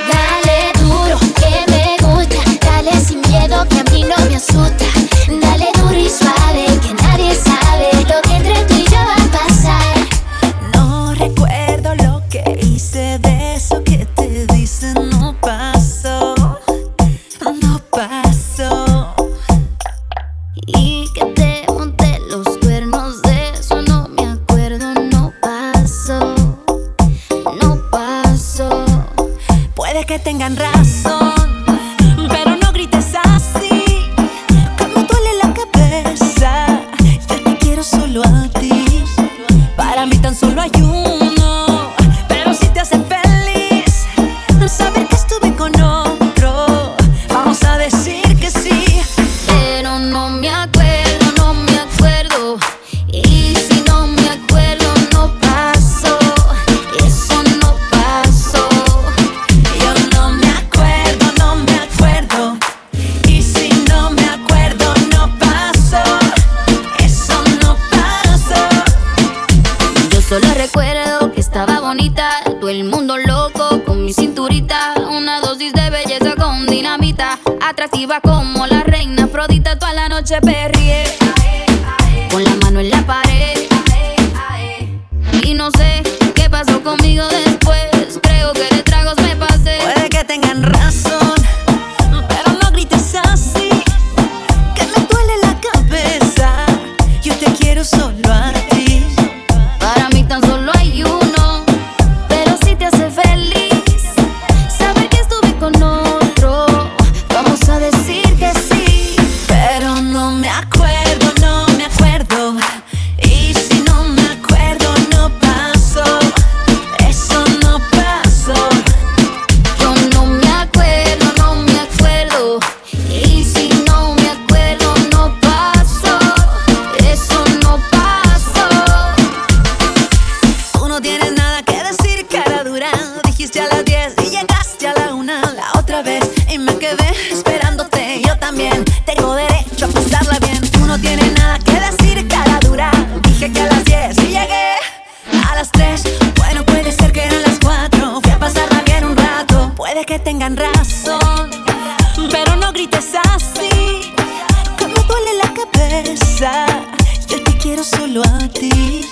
A 158.23 158.49
ti. 158.49 159.05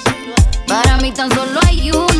Para 0.66 0.96
mí 0.98 1.12
tan 1.12 1.30
solo 1.30 1.60
hay 1.66 1.90
uno, 1.90 2.15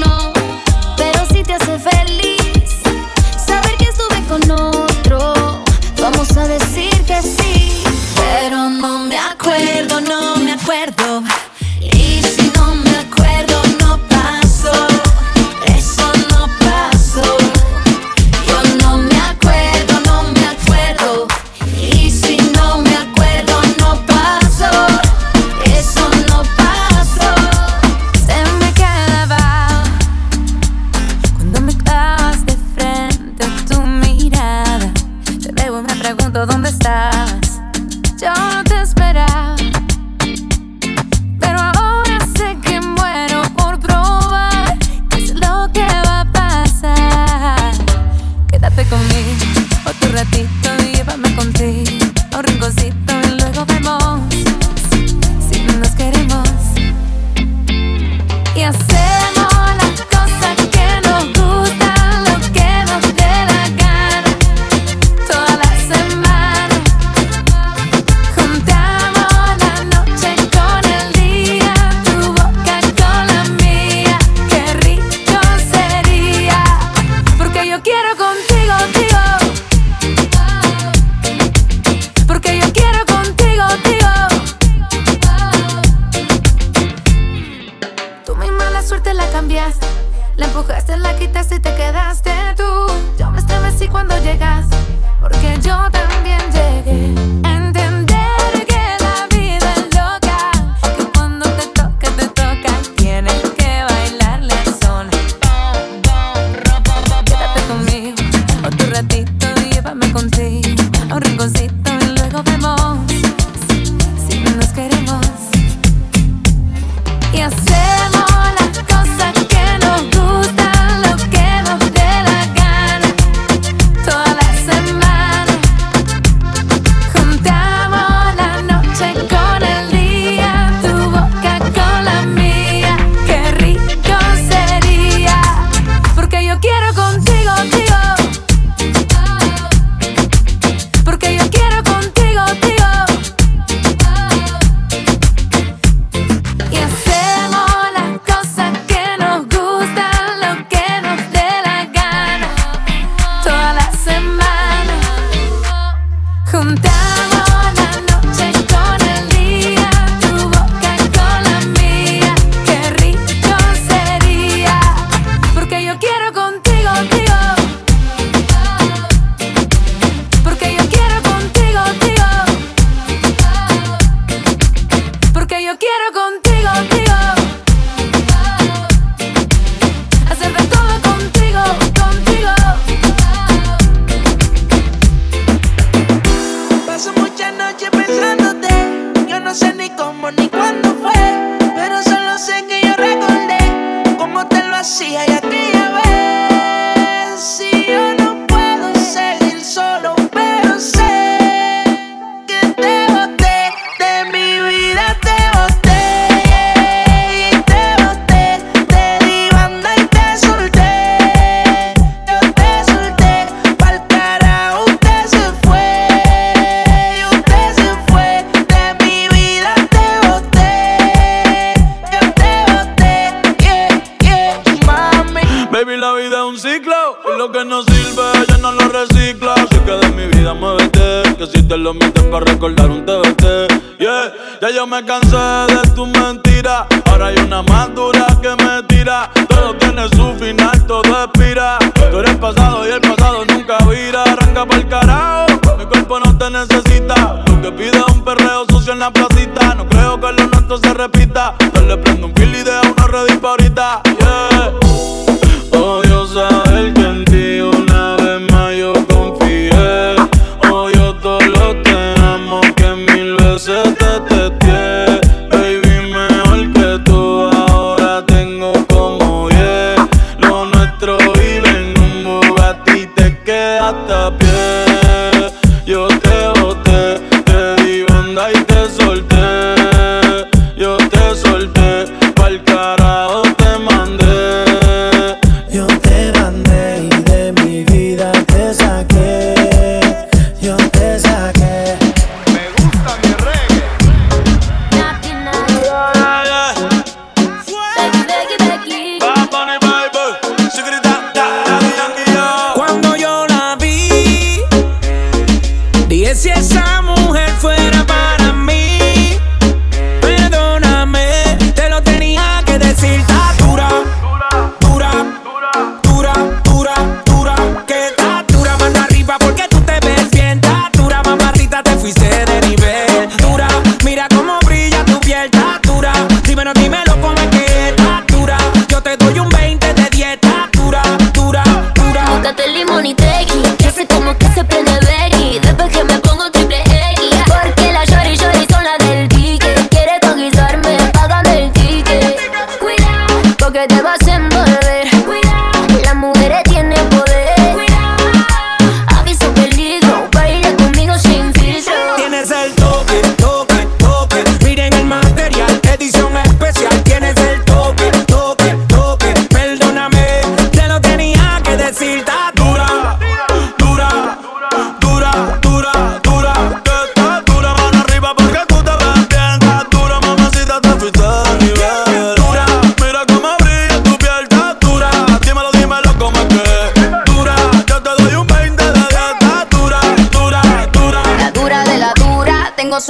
them 343.89 344.49
a 344.53 344.86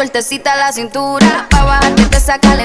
sueltecita 0.07 0.55
la 0.55 0.73
cintura. 0.73 1.49
Pa' 1.51 1.81
que 1.97 2.05
te 2.05 2.21
saca 2.21 2.56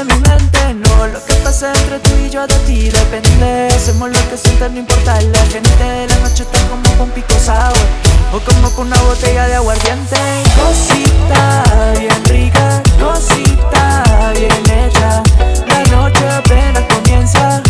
en 0.00 0.06
mi 0.06 0.14
mente 0.14 0.74
No, 0.74 1.06
lo 1.06 1.24
que 1.24 1.34
pasa 1.44 1.72
entre 1.74 1.98
tú 2.00 2.10
y 2.24 2.30
yo 2.30 2.46
de 2.46 2.54
ti 2.60 2.88
depende. 2.88 3.68
Hacemos 3.68 4.08
lo 4.10 4.30
que 4.30 4.36
sientes, 4.36 4.70
no 4.70 4.78
importa 4.78 5.20
la 5.20 5.44
gente. 5.46 6.06
La 6.08 6.16
noche 6.16 6.42
está 6.44 6.58
como 6.68 6.90
con 6.96 7.10
pico 7.10 7.34
sour 7.44 7.72
O 8.32 8.40
como 8.40 8.70
con 8.74 8.86
una 8.86 9.00
botella 9.02 9.46
de 9.46 9.56
aguardiente. 9.56 10.16
Cosita 10.56 11.64
bien 11.98 12.24
rica, 12.26 12.82
cosita 12.98 14.32
bien 14.34 14.64
hecha. 14.78 15.22
La 15.66 15.82
noche 15.96 16.28
apenas 16.28 16.84
comienza 16.94 17.62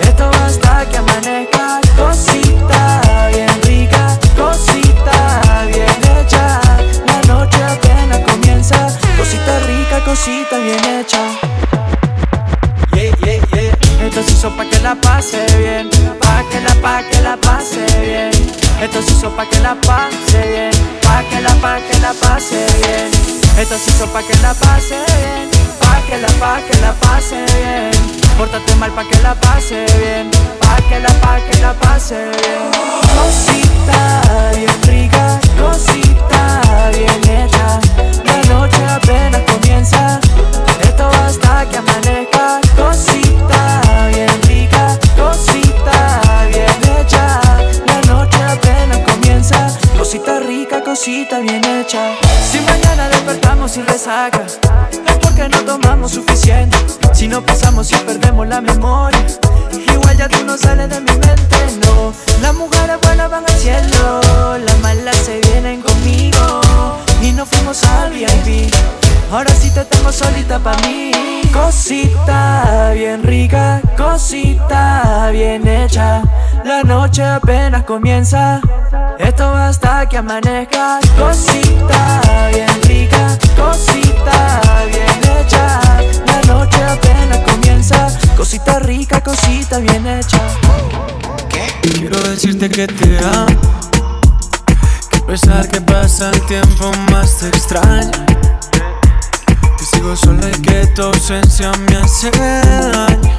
Esto 0.00 0.30
basta 0.30 0.86
que 0.90 0.96
amanezca. 0.98 1.80
Cosita 1.96 3.28
bien 3.32 3.62
rica, 3.62 4.18
cosita 4.36 5.64
bien 5.66 6.18
hecha. 6.18 6.60
La 7.06 7.20
noche 7.34 7.62
apenas 7.62 8.20
comienza 8.20 8.76
Cosita 9.16 9.58
rica, 9.66 10.04
cosita 10.04 10.58
bien 10.58 10.84
hecha 10.84 11.47
pa' 14.56 14.64
que 14.64 14.78
la 14.80 14.94
pase 14.94 15.44
bien, 15.58 15.90
pa' 16.18 16.42
que 16.50 16.60
la, 16.60 16.74
pa' 16.80 17.02
que 17.08 17.20
la 17.20 17.36
pase 17.36 17.84
bien. 18.00 18.67
Esto 18.80 19.02
se 19.02 19.10
hizo 19.10 19.30
pa' 19.30 19.44
que 19.46 19.58
la 19.58 19.74
pase 19.74 20.38
bien, 20.48 20.70
pa' 21.02 21.24
que 21.24 21.40
la, 21.40 21.52
pa' 21.56 21.80
que 21.80 21.98
la 21.98 22.12
pase 22.12 22.64
bien. 22.78 23.10
Esto 23.58 23.76
se 23.76 23.90
hizo 23.90 24.06
pa' 24.06 24.22
que 24.22 24.36
la 24.38 24.54
pase 24.54 24.96
bien, 25.18 25.50
pa' 25.80 26.00
que 26.06 26.16
la, 26.16 26.28
pa' 26.38 26.60
que 26.60 26.80
la 26.80 26.92
pase 26.92 27.44
bien. 27.56 27.90
Pórtate 28.38 28.74
mal 28.76 28.92
pa' 28.92 29.04
que 29.04 29.18
la 29.20 29.34
pase 29.34 29.84
bien, 29.98 30.30
pa' 30.60 30.76
que 30.88 31.00
la, 31.00 31.08
pa' 31.20 31.40
que 31.40 31.60
la 31.60 31.74
pase 31.74 32.14
bien. 32.14 32.70
Cosita 33.16 34.52
bien 34.54 34.82
rica, 34.84 35.40
cosita 35.58 36.90
bien 36.94 37.22
hecha. 37.36 37.80
La 38.24 38.54
noche 38.54 38.84
apenas 38.86 39.42
comienza, 39.42 40.20
esto 40.80 41.10
hasta 41.26 41.66
que 41.68 41.78
amanezca. 41.78 42.60
Cosita 42.76 44.08
bien 44.14 44.42
rica, 44.42 44.96
cosita 45.16 46.46
bien 46.52 46.96
hecha. 46.96 47.40
La 48.48 48.54
apenas 48.54 48.98
comienza, 49.00 49.68
cosita 49.98 50.40
rica, 50.40 50.82
cosita 50.82 51.38
bien 51.40 51.62
hecha. 51.62 52.14
Si 52.50 52.58
mañana 52.60 53.10
despertamos 53.10 53.72
sin 53.72 53.86
resaca, 53.86 54.42
es 54.46 55.16
porque 55.20 55.50
no 55.50 55.58
tomamos 55.64 56.12
suficiente. 56.12 56.74
Si 57.12 57.28
no 57.28 57.42
pasamos 57.42 57.92
y 57.92 57.96
perdemos 57.96 58.48
la 58.48 58.62
memoria, 58.62 59.22
igual 59.92 60.16
ya 60.16 60.28
tú 60.30 60.42
no 60.46 60.56
sales 60.56 60.88
de 60.88 60.98
mi 61.02 61.12
mente, 61.12 61.58
no. 61.84 62.14
Las 62.40 62.54
mujeres 62.54 62.96
buenas 63.02 63.30
van 63.30 63.44
al 63.46 63.58
cielo, 63.58 64.56
las 64.56 64.78
malas 64.78 65.16
se 65.18 65.40
vienen 65.40 65.82
conmigo. 65.82 66.62
Y 67.20 67.32
nos 67.32 67.50
fuimos 67.50 67.84
al 67.84 68.12
VIP. 68.12 68.72
Ahora 69.30 69.50
sí 69.50 69.70
te 69.70 69.84
tengo 69.84 70.10
solita 70.10 70.58
pa' 70.58 70.76
mí. 70.86 71.10
Cosita 71.52 72.92
bien 72.94 73.22
rica, 73.22 73.82
cosita 73.94 75.28
bien 75.32 75.68
hecha. 75.68 76.22
La 76.64 76.82
noche 76.82 77.24
apenas 77.24 77.84
comienza. 77.84 78.60
Esto 79.18 79.50
va 79.50 79.68
hasta 79.68 80.08
que 80.08 80.18
amanezca. 80.18 81.00
Cosita 81.18 82.50
bien 82.52 82.82
rica, 82.82 83.38
cosita 83.56 84.60
bien 84.86 85.38
hecha. 85.38 85.80
La 86.26 86.40
noche 86.52 86.82
apenas 86.84 87.38
comienza. 87.38 88.08
Cosita 88.36 88.78
rica, 88.80 89.20
cosita 89.22 89.78
bien 89.78 90.06
hecha. 90.06 90.40
Quiero 91.82 92.20
decirte 92.20 92.68
que 92.68 92.86
te 92.86 93.18
amo. 93.18 93.60
Que 95.10 95.16
a 95.18 95.26
pesar 95.26 95.68
que 95.68 95.80
pasa 95.80 96.30
el 96.30 96.40
tiempo 96.46 96.92
más 97.10 97.38
te 97.38 97.48
extraño. 97.48 98.12
Que 99.78 99.84
sigo 99.84 100.16
solo 100.16 100.48
y 100.48 100.52
que 100.62 100.86
tu 100.94 101.02
ausencia 101.02 101.72
me 101.72 101.96
hace 101.96 102.30
daño. 102.30 103.38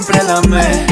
siempre 0.00 0.22
la 0.24 0.38
amé, 0.38 0.87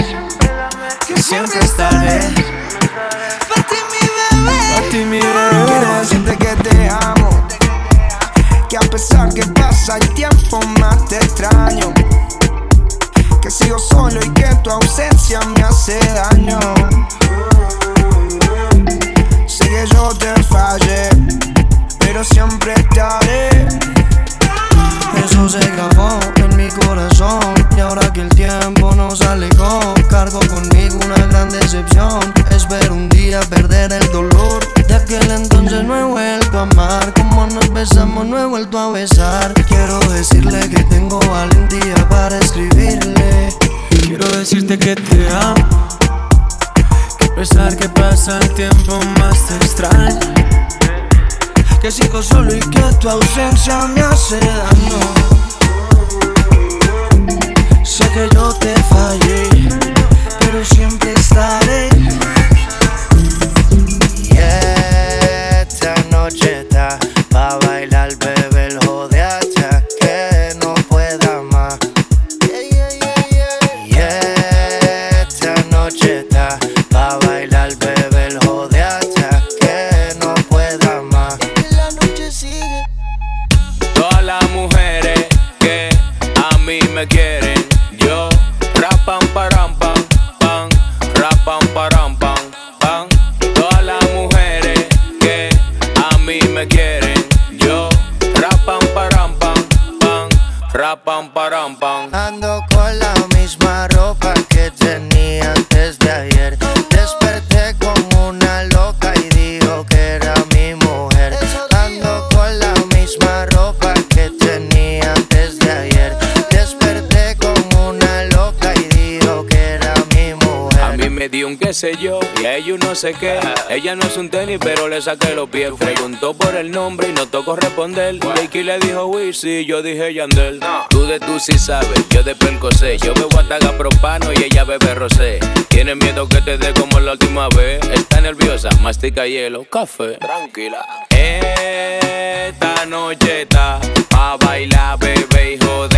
Ella 123.69 123.95
no 123.95 124.07
es 124.07 124.17
un 124.17 124.31
tenis, 124.31 124.59
pero 124.59 124.89
le 124.89 125.03
saqué 125.03 125.35
los 125.35 125.51
pies. 125.51 125.71
Preguntó 125.79 126.33
por 126.33 126.57
el 126.57 126.71
nombre 126.71 127.09
y 127.11 127.13
no 127.13 127.27
tocó 127.27 127.55
responder. 127.55 128.17
Ricky 128.37 128.63
le 128.63 128.79
dijo 128.79 129.05
Wisi, 129.09 129.67
yo 129.67 129.83
dije 129.83 130.15
Yandel. 130.15 130.61
Tú 130.89 131.05
de 131.05 131.21
tú 131.21 131.39
sí 131.39 131.59
sabes, 131.59 132.09
yo 132.09 132.23
de 132.23 132.35
percosé. 132.35 132.97
Yo 132.97 133.13
bebo 133.13 133.39
ataga 133.39 133.77
propano 133.77 134.33
y 134.33 134.45
ella 134.45 134.65
bebe 134.65 134.95
rosé. 134.95 135.41
Tiene 135.69 135.95
miedo 135.95 136.27
que 136.27 136.41
te 136.41 136.57
dé 136.57 136.73
como 136.73 136.99
la 136.99 137.13
última 137.13 137.51
vez. 137.51 137.87
Está 137.93 138.23
nerviosa, 138.23 138.71
mastica 138.81 139.27
hielo, 139.27 139.65
café. 139.65 140.15
Tranquila. 140.15 140.79
Esta 141.11 142.87
noche 142.87 143.43
está 143.43 143.79
pa' 144.09 144.39
bailar, 144.39 144.99
bebé, 144.99 145.53
y 145.53 145.59
joder. 145.63 145.96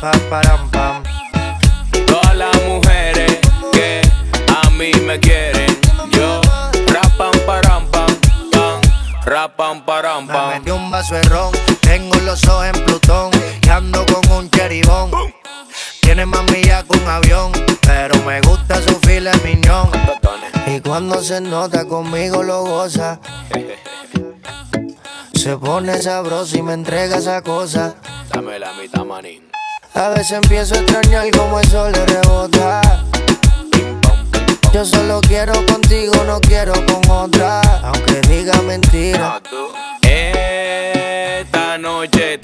pa, 0.00 0.12
param, 0.30 0.70
pam. 0.70 1.02
Todas 2.06 2.34
las 2.34 2.54
mujeres 2.64 3.38
que 3.72 4.02
a 4.64 4.70
mí 4.70 4.92
me 5.06 5.18
quieren, 5.20 5.78
yo 6.10 6.40
rapam, 6.86 7.32
param, 7.46 7.86
pam, 7.90 8.06
pam, 8.50 8.80
rapam, 9.24 9.84
param, 9.84 10.26
pam. 10.26 10.48
Me 10.48 10.58
metí 10.58 10.70
un 10.70 10.90
vaso 10.90 11.14
de 11.14 11.22
ron, 11.22 11.52
tengo 11.80 12.16
los 12.20 12.44
ojos 12.46 12.66
en 12.66 12.84
Plutón, 12.84 13.30
y 13.62 13.68
ando 13.68 14.04
con 14.06 14.30
un 14.32 14.50
cheribón. 14.50 15.10
Tiene 16.00 16.24
más 16.26 16.42
millas 16.50 16.84
que 16.84 16.96
un 16.96 17.08
avión, 17.08 17.52
pero 17.82 18.16
me 18.22 18.40
gusta 18.40 18.80
su 18.82 18.98
fila 19.00 19.32
miñón. 19.44 19.90
Y 20.66 20.80
cuando 20.80 21.22
se 21.22 21.40
nota 21.40 21.84
conmigo 21.86 22.42
lo 22.42 22.62
goza. 22.62 23.20
Se 25.34 25.56
pone 25.56 26.00
sabroso 26.02 26.58
y 26.58 26.62
me 26.62 26.74
entrega 26.74 27.18
esa 27.18 27.42
cosa. 27.42 27.94
Dame 28.32 28.58
la 28.58 28.72
mitad, 28.74 29.04
manín. 29.04 29.47
A 29.94 30.10
veces 30.10 30.32
empiezo 30.32 30.74
a 30.74 30.78
extrañar 30.78 31.30
como 31.36 31.60
el 31.60 31.68
sol 31.68 31.92
le 31.92 32.06
rebota. 32.06 33.04
Yo 34.72 34.84
solo 34.84 35.20
quiero 35.22 35.54
contigo, 35.66 36.14
no 36.26 36.40
quiero 36.40 36.72
con 36.86 37.10
otra, 37.10 37.60
aunque 37.82 38.20
diga 38.28 38.60
mentira. 38.62 39.40
Esta 40.02 41.78
noche 41.78 42.38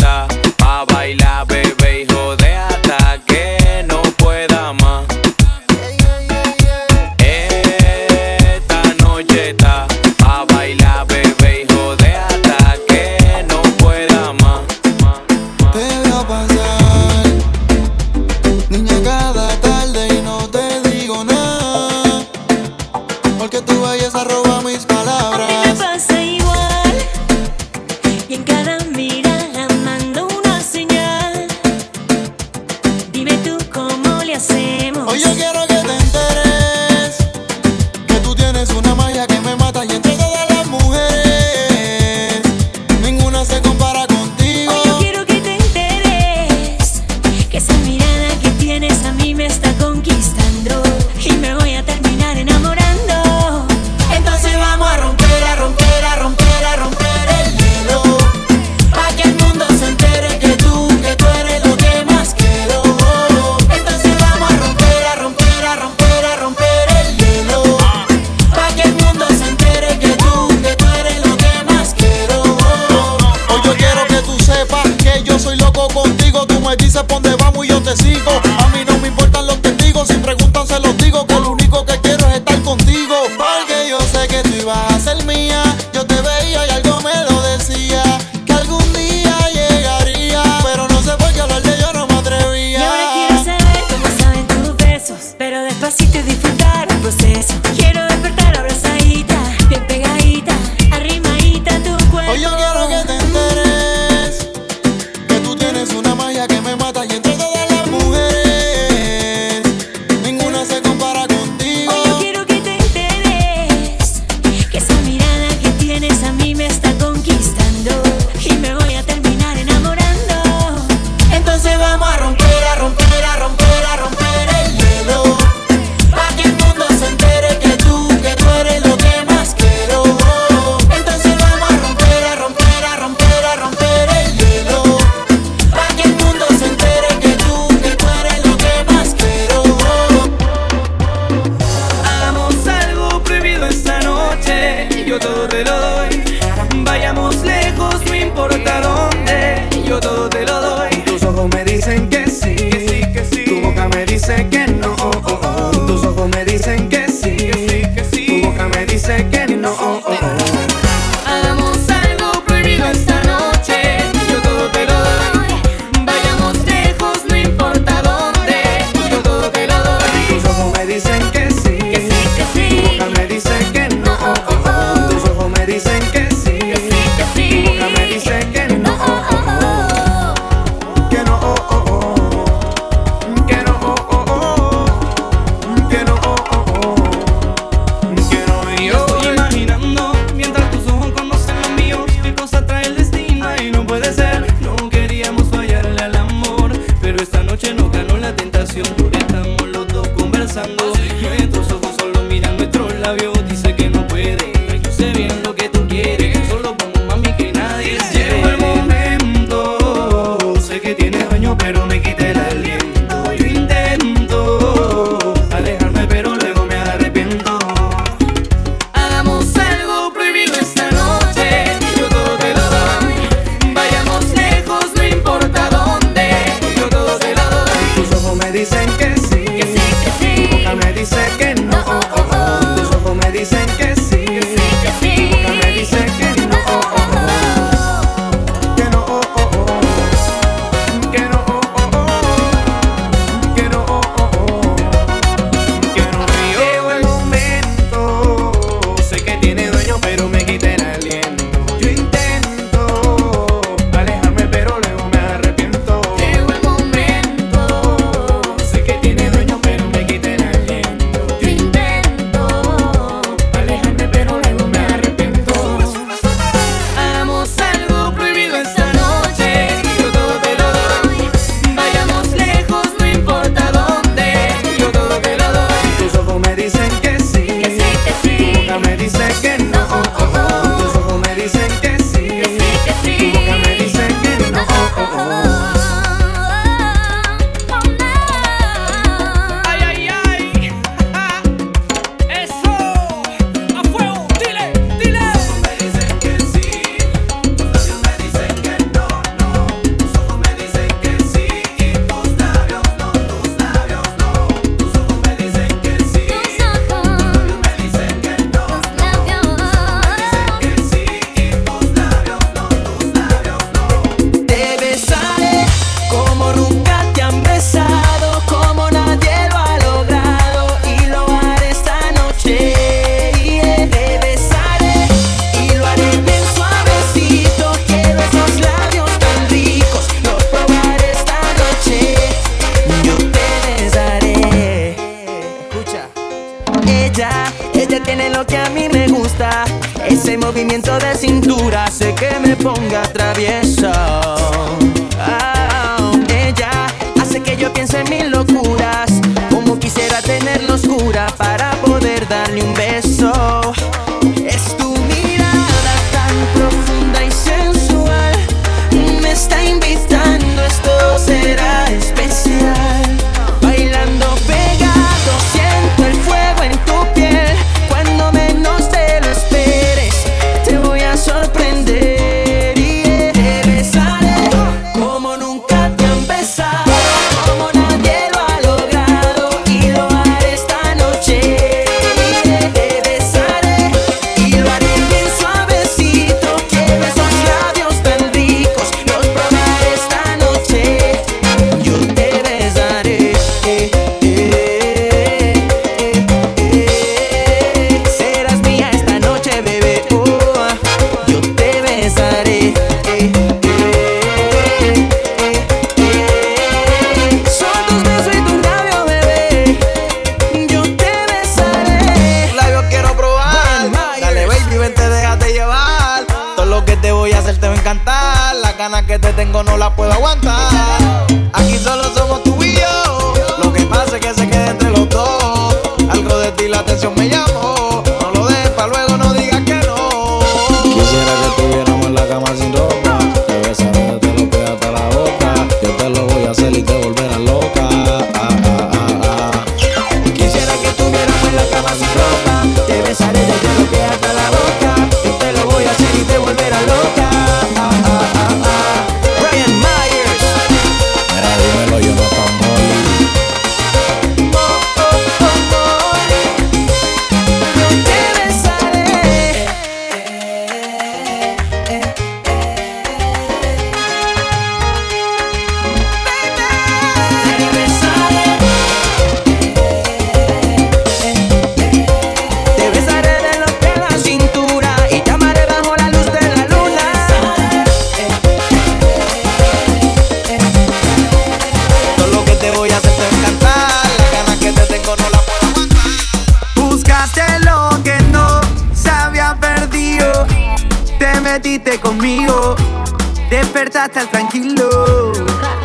despertaste 493.74 494.20
al 494.20 494.28
tranquilo. 494.28 495.32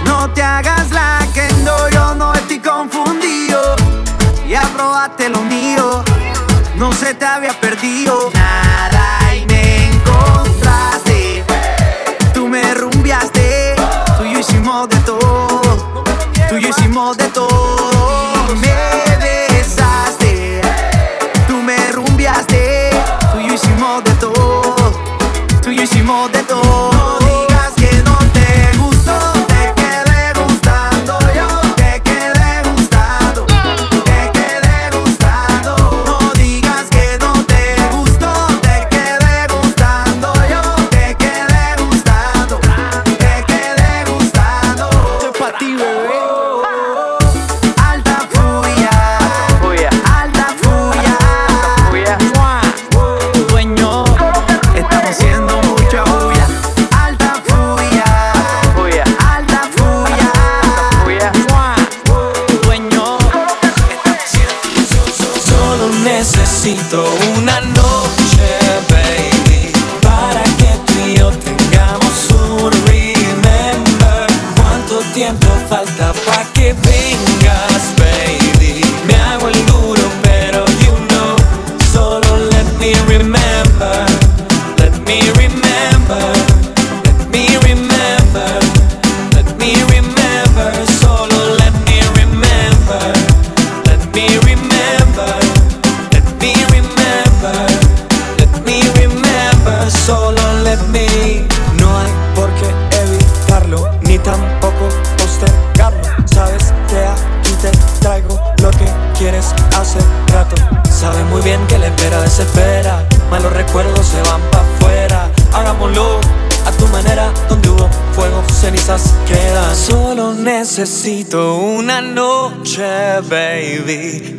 No 0.06 0.30
te 0.32 0.44
hagas 0.44 0.92
la 0.92 1.28
que 1.34 1.48
no, 1.64 1.90
yo 1.90 2.14
no 2.14 2.36
estoy 2.36 2.60
confundido. 2.60 3.76
Ya 4.48 4.62
probaste 4.76 5.28
lo 5.30 5.42
mío, 5.42 6.04
no 6.76 6.94
se 6.94 7.16
te 7.16 7.26
había 7.26 7.60
perdido 7.60 8.30
nada. 8.36 9.29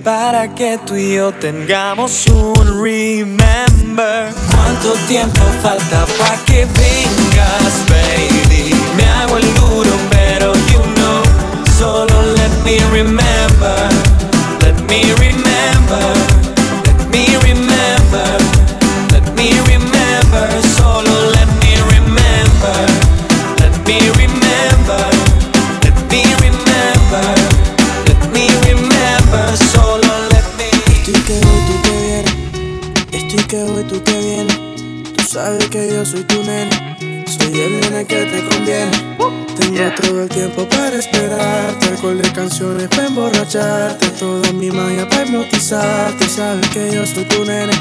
para 0.04 0.54
que 0.54 0.78
tú 0.86 0.94
y 0.96 1.14
yo 1.14 1.32
tengamos 1.32 2.26
un 2.26 2.82
remember. 2.82 4.32
¿Cuánto 4.50 4.92
tiempo 5.08 5.40
falta 5.62 6.06
para 6.18 6.36
que 6.44 6.66
vengas, 6.66 7.72
baby? 7.88 8.74
Me 8.96 9.04
hago 9.04 9.36
el 9.36 9.54
duro, 9.54 9.90
pero 10.10 10.52
you 10.72 10.82
know, 10.94 11.22
solo 11.78 12.22
let 12.34 12.50
me 12.64 12.78
remember, 12.90 13.88
let 14.62 14.74
me 14.88 15.02
remember. 15.02 15.19
Sabes 35.40 35.68
que 35.70 35.88
yo 35.88 36.04
soy 36.04 36.22
tu 36.24 36.42
nene. 36.42 37.24
Soy 37.26 37.60
el 37.60 37.80
nene 37.80 38.04
que 38.04 38.24
te 38.26 38.44
conviene. 38.44 38.90
Tengo 39.58 39.90
todo 40.02 40.22
el 40.22 40.28
tiempo 40.28 40.68
para 40.68 40.96
esperarte. 40.98 41.88
Alcohol 41.88 42.20
de 42.20 42.32
canciones 42.32 42.88
para 42.88 43.06
emborracharte. 43.06 44.08
Toda 44.18 44.52
mi 44.52 44.70
magia 44.70 45.08
para 45.08 45.24
hipnotizarte. 45.24 46.28
Sabes 46.28 46.68
que 46.68 46.94
yo 46.94 47.06
soy 47.06 47.24
tu 47.24 47.44
nene. 47.44 47.72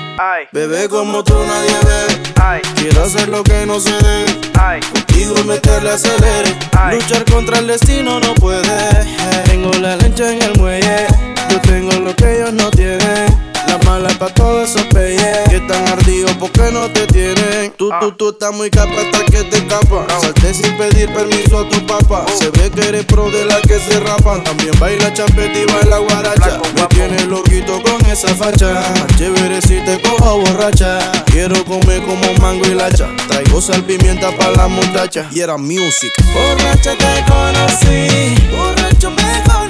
Bebé 0.54 0.88
como 0.88 1.22
tú 1.24 1.34
nadie 1.34 1.78
ve. 1.84 2.62
Quiero 2.76 3.04
hacer 3.04 3.28
lo 3.28 3.44
que 3.44 3.66
no 3.66 3.80
se 3.80 3.92
debe. 3.92 4.80
Contigo 4.94 5.36
meterle 5.46 5.92
acelere. 5.92 6.56
Luchar 6.94 7.26
contra 7.26 7.60
el 7.60 7.68
destino 7.68 8.22
no 8.22 8.36
puede. 8.36 9.06
Tengo 9.46 9.72
la 9.74 9.98
lancha 9.98 10.32
en 10.32 10.42
el 10.44 10.58
muelle. 10.58 11.08
Yo 11.50 11.60
tengo 11.62 11.92
lo 11.92 12.16
que 12.16 12.38
ellos 12.38 12.54
no 12.54 12.72
tienen. 12.72 13.49
La 13.90 13.96
mala 13.96 14.10
pa' 14.20 14.30
todos 14.36 14.70
esos 14.70 14.84
peyes 14.94 15.50
que 15.50 15.56
están 15.56 15.88
ardidos 15.88 16.32
porque 16.40 16.72
no 16.72 16.88
te 16.92 17.08
tienen. 17.08 17.74
Tú, 17.76 17.90
tú, 18.00 18.12
tú 18.12 18.30
estás 18.30 18.54
muy 18.54 18.70
capa 18.70 18.94
hasta 19.02 19.26
que 19.26 19.44
te 19.46 19.58
escapa. 19.58 20.06
Salte 20.22 20.54
sin 20.54 20.78
pedir 20.78 21.12
permiso 21.12 21.58
a 21.58 21.70
tu 21.70 21.84
papá. 21.88 22.24
Se 22.38 22.52
ve 22.52 22.70
que 22.70 22.88
eres 22.88 23.06
pro 23.06 23.32
de 23.32 23.46
la 23.46 23.60
que 23.62 23.80
se 23.80 24.00
rapan. 24.00 24.44
También 24.44 24.78
baila 24.80 25.12
champeta 25.12 25.58
y 25.58 25.66
baila 25.66 25.98
guaracha. 25.98 26.62
Me 26.76 26.86
tienes 26.90 27.26
loquito 27.26 27.82
con 27.82 28.06
esa 28.06 28.28
facha. 28.36 28.94
Chévere 29.18 29.60
si 29.64 29.82
te 29.84 30.00
cojo 30.04 30.38
borracha. 30.38 31.00
Quiero 31.26 31.66
comer 31.66 32.04
como 32.04 32.32
mango 32.36 32.68
y 32.68 32.76
lacha. 32.76 33.08
Traigo 33.28 33.60
sal 33.60 33.84
pimienta 33.86 34.30
para 34.38 34.52
la 34.52 34.68
muchacha. 34.68 35.28
Y 35.32 35.40
era 35.40 35.58
music. 35.58 36.14
Borracha 36.32 36.96
te 36.96 37.26
conocí. 37.26 38.36
Borracho 38.56 39.10
me 39.10 39.44
conociste. 39.46 39.69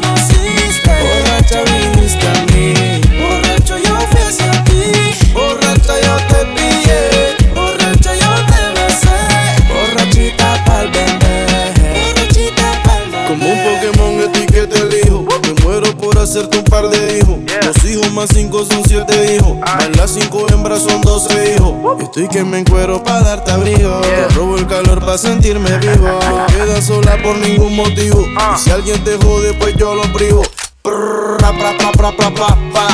Hacerte 16.29 16.59
un 16.59 16.63
par 16.65 16.87
de 16.89 17.17
hijos. 17.17 17.39
Dos 17.65 17.85
hijos 17.85 18.11
más 18.13 18.29
cinco 18.31 18.63
son 18.63 18.83
siete 18.87 19.35
hijos. 19.35 19.57
Más 19.57 19.97
las 19.97 20.11
cinco 20.11 20.45
hembras 20.51 20.83
son 20.83 21.01
doce 21.01 21.55
hijos. 21.55 21.73
Estoy 22.01 22.27
que 22.27 22.43
me 22.43 22.59
encuero 22.59 23.03
para 23.03 23.21
darte 23.21 23.51
abrigo. 23.51 23.99
Te 24.01 24.27
robo 24.35 24.55
el 24.57 24.67
calor 24.67 24.99
para 24.99 25.17
sentirme 25.17 25.75
vivo. 25.79 26.19
No 26.29 26.45
quedas 26.45 26.85
sola 26.85 27.17
por 27.23 27.35
ningún 27.37 27.75
motivo. 27.75 28.23
Y 28.23 28.59
si 28.59 28.69
alguien 28.69 29.03
te 29.03 29.17
jode, 29.17 29.53
pues 29.55 29.75
yo 29.75 29.95
lo 29.95 30.03
privo. 30.13 30.43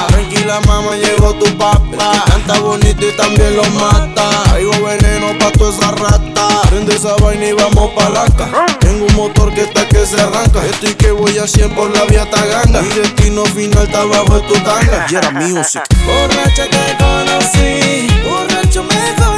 Tranquila 0.09 0.59
mamá, 0.61 0.95
llegó 0.95 1.33
tu 1.35 1.45
papá. 1.57 2.23
Canta 2.27 2.59
bonito 2.59 3.07
y 3.07 3.11
también 3.11 3.55
lo 3.55 3.63
mata. 3.71 4.43
Traigo 4.45 4.71
veneno 4.71 5.37
pa' 5.39 5.51
toda 5.51 5.71
esa 5.71 5.91
rata. 5.91 6.61
Prende 6.69 6.95
esa 6.95 7.15
vaina 7.15 7.45
y 7.45 7.53
vamos 7.53 7.91
pa' 7.91 8.09
laca 8.09 8.49
Tengo 8.79 9.05
un 9.05 9.15
motor 9.15 9.53
que 9.53 9.61
está 9.61 9.87
que 9.87 10.05
se 10.05 10.19
arranca. 10.19 10.65
Estoy 10.65 10.95
que 10.95 11.11
voy 11.11 11.37
a 11.37 11.47
100 11.47 11.75
por 11.75 11.91
la 11.91 12.05
vía 12.05 12.29
taganga. 12.29 12.81
Mi 12.81 12.89
destino 12.89 13.45
final 13.45 13.83
está 13.83 14.01
abajo 14.01 14.39
de 14.39 14.47
tu 14.47 14.53
tanga. 14.55 15.05
Y 15.09 15.15
era 15.15 15.31
music 15.31 15.83
Borracha 16.05 16.65
te 16.69 16.97
conocí. 16.97 18.07
Borracho 18.23 18.83
me 18.83 19.15
conociste 19.15 19.34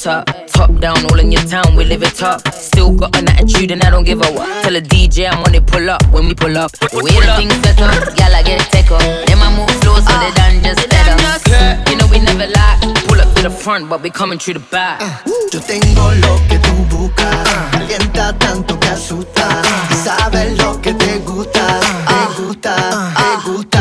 top. 0.00 0.24
Top 0.46 0.74
down, 0.80 0.96
all 1.06 1.18
in 1.20 1.30
your 1.30 1.42
town, 1.42 1.76
we 1.76 1.84
live 1.84 2.02
it 2.02 2.14
top. 2.14 2.40
Still 2.52 2.92
got 2.92 3.16
an 3.16 3.28
attitude 3.28 3.70
and 3.70 3.82
I 3.82 3.90
don't 3.90 4.04
give 4.04 4.20
a 4.20 4.32
what. 4.32 4.48
Tell 4.62 4.74
a 4.74 4.80
DJ 4.80 5.30
I'm 5.30 5.44
on 5.44 5.54
it, 5.54 5.66
pull 5.66 5.90
up 5.90 6.02
when 6.10 6.26
we 6.26 6.34
pull 6.34 6.56
up. 6.56 6.72
The 6.72 7.00
way 7.04 7.12
the 7.12 7.34
things 7.36 7.54
set 7.62 7.80
up, 7.80 8.16
y'all 8.16 8.34
I 8.34 8.42
get 8.42 8.60
it 8.60 8.70
take 8.72 8.90
up. 8.90 9.00
Then 9.00 9.38
I 9.38 9.54
move 9.56 9.70
slow, 9.82 10.00
so 10.00 10.12
they 10.22 10.32
done 10.40 10.62
just 10.64 10.88
let 10.88 11.06
up. 11.08 11.88
You 11.88 11.96
know 11.96 12.06
we 12.10 12.18
never 12.20 12.46
lie. 12.46 12.78
Pull 13.06 13.20
up 13.20 13.34
to 13.36 13.42
the 13.42 13.50
front, 13.50 13.88
but 13.90 14.02
we 14.02 14.10
coming 14.10 14.38
through 14.38 14.54
the 14.54 14.66
back. 14.70 15.02
Uh, 15.02 15.30
yo 15.52 15.60
tengo 15.60 16.12
lo 16.24 16.40
que 16.48 16.58
tú 16.58 16.72
buscas. 16.96 17.48
Calienta 17.72 18.32
tanto 18.38 18.80
que 18.80 18.88
asusta. 18.88 19.62
Y 19.90 19.94
sabes 19.94 20.58
lo 20.58 20.80
que 20.80 20.94
te 20.94 21.18
gusta. 21.18 21.80
Te 22.06 22.14
uh, 22.14 22.46
gusta, 22.46 22.74
uh, 22.74 23.42
te 23.44 23.50
gusta. 23.50 23.79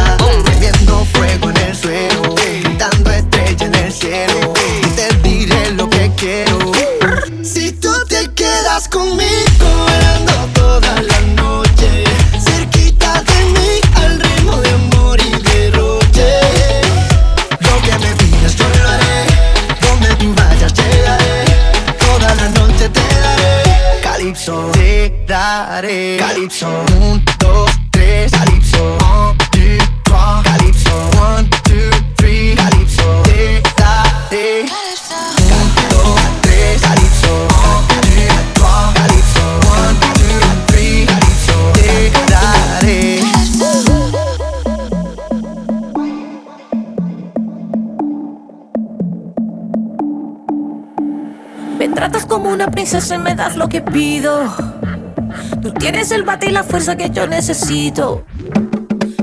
Tratas 51.99 52.25
como 52.25 52.49
una 52.49 52.71
princesa 52.71 53.15
y 53.15 53.17
me 53.17 53.35
das 53.35 53.57
lo 53.57 53.67
que 53.67 53.81
pido. 53.81 54.55
Tú 55.61 55.73
tienes 55.73 56.11
el 56.11 56.23
bate 56.23 56.45
y 56.45 56.51
la 56.51 56.63
fuerza 56.63 56.95
que 56.95 57.09
yo 57.09 57.27
necesito. 57.27 58.23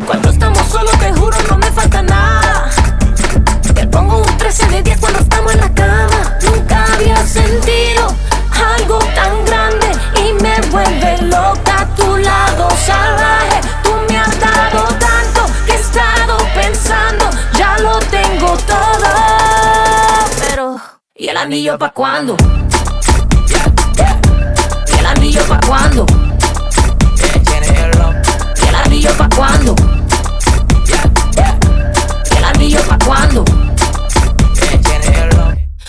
Cuando 0.07 0.29
estamos 0.29 0.59
solos, 0.69 0.93
te 0.99 1.11
juro, 1.15 1.35
no 1.49 1.57
me 1.57 1.71
falta 1.71 2.03
nada. 2.03 2.69
Te 3.75 3.87
pongo 3.87 4.19
un 4.19 4.37
13 4.37 4.67
de 4.67 4.83
10 4.83 4.99
cuando 4.99 5.21
estamos 5.21 5.55
en 5.55 5.61
la 5.61 5.73
cama. 5.73 6.39
Nunca 6.43 6.85
había 6.93 7.17
sentido 7.27 8.15
algo 8.77 8.99
tan 9.15 9.43
grande 9.47 9.87
y 10.21 10.43
me 10.43 10.61
vuelve 10.71 11.23
loca 11.23 11.81
a 11.81 11.95
tu 11.95 12.15
lado 12.19 12.69
salvaje. 12.85 13.16
El 21.37 21.43
anillo 21.43 21.77
pa' 21.77 21.91
cuándo? 21.91 22.35
¿Y 24.89 24.99
el 24.99 25.07
anillo 25.07 25.45
pa' 25.47 25.61
cuándo? 25.67 26.07
¿Y 28.63 28.69
el 28.69 28.75
anillo 28.75 29.11
pa' 29.19 29.29
cuándo? 29.37 29.75
¿Y 32.33 32.37
el 32.39 32.45
anillo 32.45 32.81
pa' 32.89 32.99
cuando. 33.05 33.45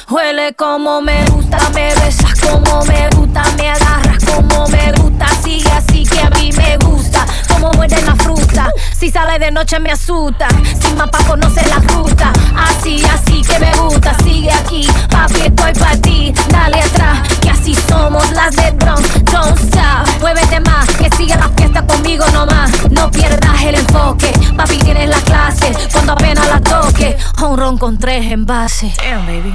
Huele 0.10 0.53
como 0.56 1.02
me 1.02 1.24
gusta, 1.28 1.57
me 1.74 1.94
besas 1.95 2.40
como 2.41 2.84
me 2.84 3.10
gusta, 3.15 3.44
me 3.57 3.69
agarras 3.69 4.26
como 4.26 4.68
me 4.68 4.91
gusta, 4.98 5.28
sigue 5.44 5.72
así 5.72 6.03
que 6.03 6.19
a 6.19 6.30
mí 6.32 6.52
me 6.57 6.78
gusta, 6.78 7.26
como 7.59 7.73
muerde 7.73 8.01
la 8.03 8.15
fruta, 8.15 8.71
si 8.97 9.09
sale 9.09 9.39
de 9.39 9.51
noche 9.51 9.79
me 9.79 9.91
asusta, 9.91 10.47
sin 10.81 10.95
mapa 10.95 11.17
conoce 11.25 11.65
la 11.67 11.77
ruta, 11.93 12.31
así, 12.55 13.03
así 13.05 13.41
que 13.41 13.59
me 13.59 13.71
gusta, 13.75 14.15
sigue 14.23 14.51
aquí, 14.51 14.88
papi 15.09 15.41
estoy 15.41 15.73
para 15.73 15.97
ti, 15.97 16.34
dale 16.49 16.79
atrás, 16.81 17.27
que 17.41 17.49
así 17.49 17.75
somos 17.88 18.29
las 18.31 18.55
de 18.55 18.71
Bronx, 18.71 19.23
don't 19.31 19.57
stop, 19.59 20.07
muévete 20.19 20.59
más, 20.61 20.88
que 20.97 21.09
sigue 21.15 21.35
la 21.35 21.49
fiesta 21.49 21.85
conmigo 21.85 22.25
nomás, 22.31 22.71
no 22.91 23.09
pierdas 23.09 23.61
el 23.63 23.75
enfoque, 23.75 24.31
papi 24.55 24.77
tienes 24.77 25.09
la 25.09 25.19
clase, 25.21 25.71
cuando 25.91 26.13
apenas 26.13 26.47
la 26.47 26.61
toque, 26.61 27.17
un 27.41 27.57
ron 27.57 27.77
con 27.77 27.97
tres 27.97 28.31
envases. 28.31 28.93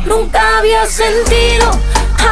Nunca 0.06 0.58
había 0.58 0.86
sentido 0.86 1.70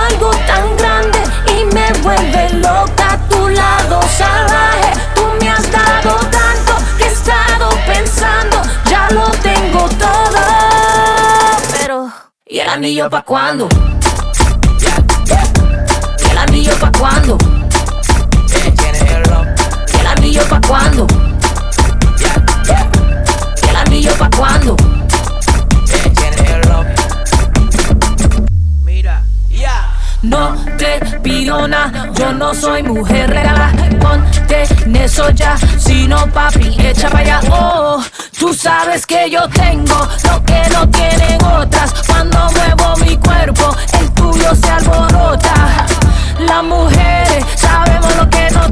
algo 0.09 0.31
tan 0.47 0.77
grande 0.77 1.19
y 1.49 1.65
me 1.75 1.93
vuelve 2.03 2.51
loca 2.55 3.19
tu 3.29 3.49
lado 3.49 4.01
salvaje. 4.17 5.20
Has 5.61 5.71
tanto 5.71 6.75
que 6.97 7.05
he 7.05 7.09
estado 7.09 7.69
pensando, 7.87 8.63
ya 8.89 9.09
lo 9.11 9.31
tengo 9.43 9.87
todo. 9.91 10.41
Pero, 11.79 12.11
¿y 12.47 12.61
el 12.61 12.69
anillo 12.71 13.11
pa' 13.11 13.21
cuándo? 13.21 13.69
¿Y 16.19 16.31
el 16.31 16.39
anillo 16.39 16.75
pa' 16.81 16.93
cuándo? 16.99 17.37
¿Y 19.93 19.99
el 20.01 20.07
anillo 20.07 20.49
pa' 20.49 20.61
cuándo? 20.67 21.07
¿Y 23.63 23.69
el 23.69 23.77
anillo 23.77 24.15
pa' 24.17 24.31
cuándo? 24.31 24.77
No 30.23 30.55
te 30.77 31.01
pido 31.23 31.67
nada, 31.67 32.11
yo 32.15 32.33
no 32.33 32.55
soy 32.55 32.83
mujer 32.83 33.20
ya, 35.29 35.57
si 35.79 36.09
no 36.09 36.27
papi, 36.29 36.75
echa 36.79 37.09
para 37.11 37.21
allá. 37.21 37.41
Oh, 37.51 38.03
tú 38.39 38.55
sabes 38.55 39.05
que 39.05 39.29
yo 39.31 39.47
tengo 39.49 40.09
lo 40.25 40.43
que 40.45 40.63
no 40.73 40.89
tienen 40.89 41.45
otras. 41.45 41.93
Cuando 42.07 42.51
muevo 42.53 42.97
mi 43.05 43.17
cuerpo, 43.19 43.77
el 44.01 44.11
tuyo 44.13 44.55
se 44.55 44.71
alborota. 44.71 45.87
Las 46.39 46.65
mujeres 46.65 47.45
sabemos 47.57 48.17
lo 48.17 48.31
que 48.31 48.51
nos 48.51 48.71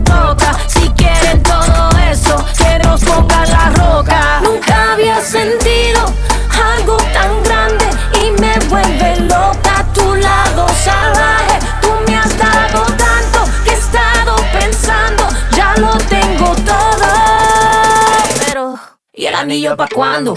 anillo 19.48 19.74
pa' 19.74 19.88
cuándo? 19.94 20.34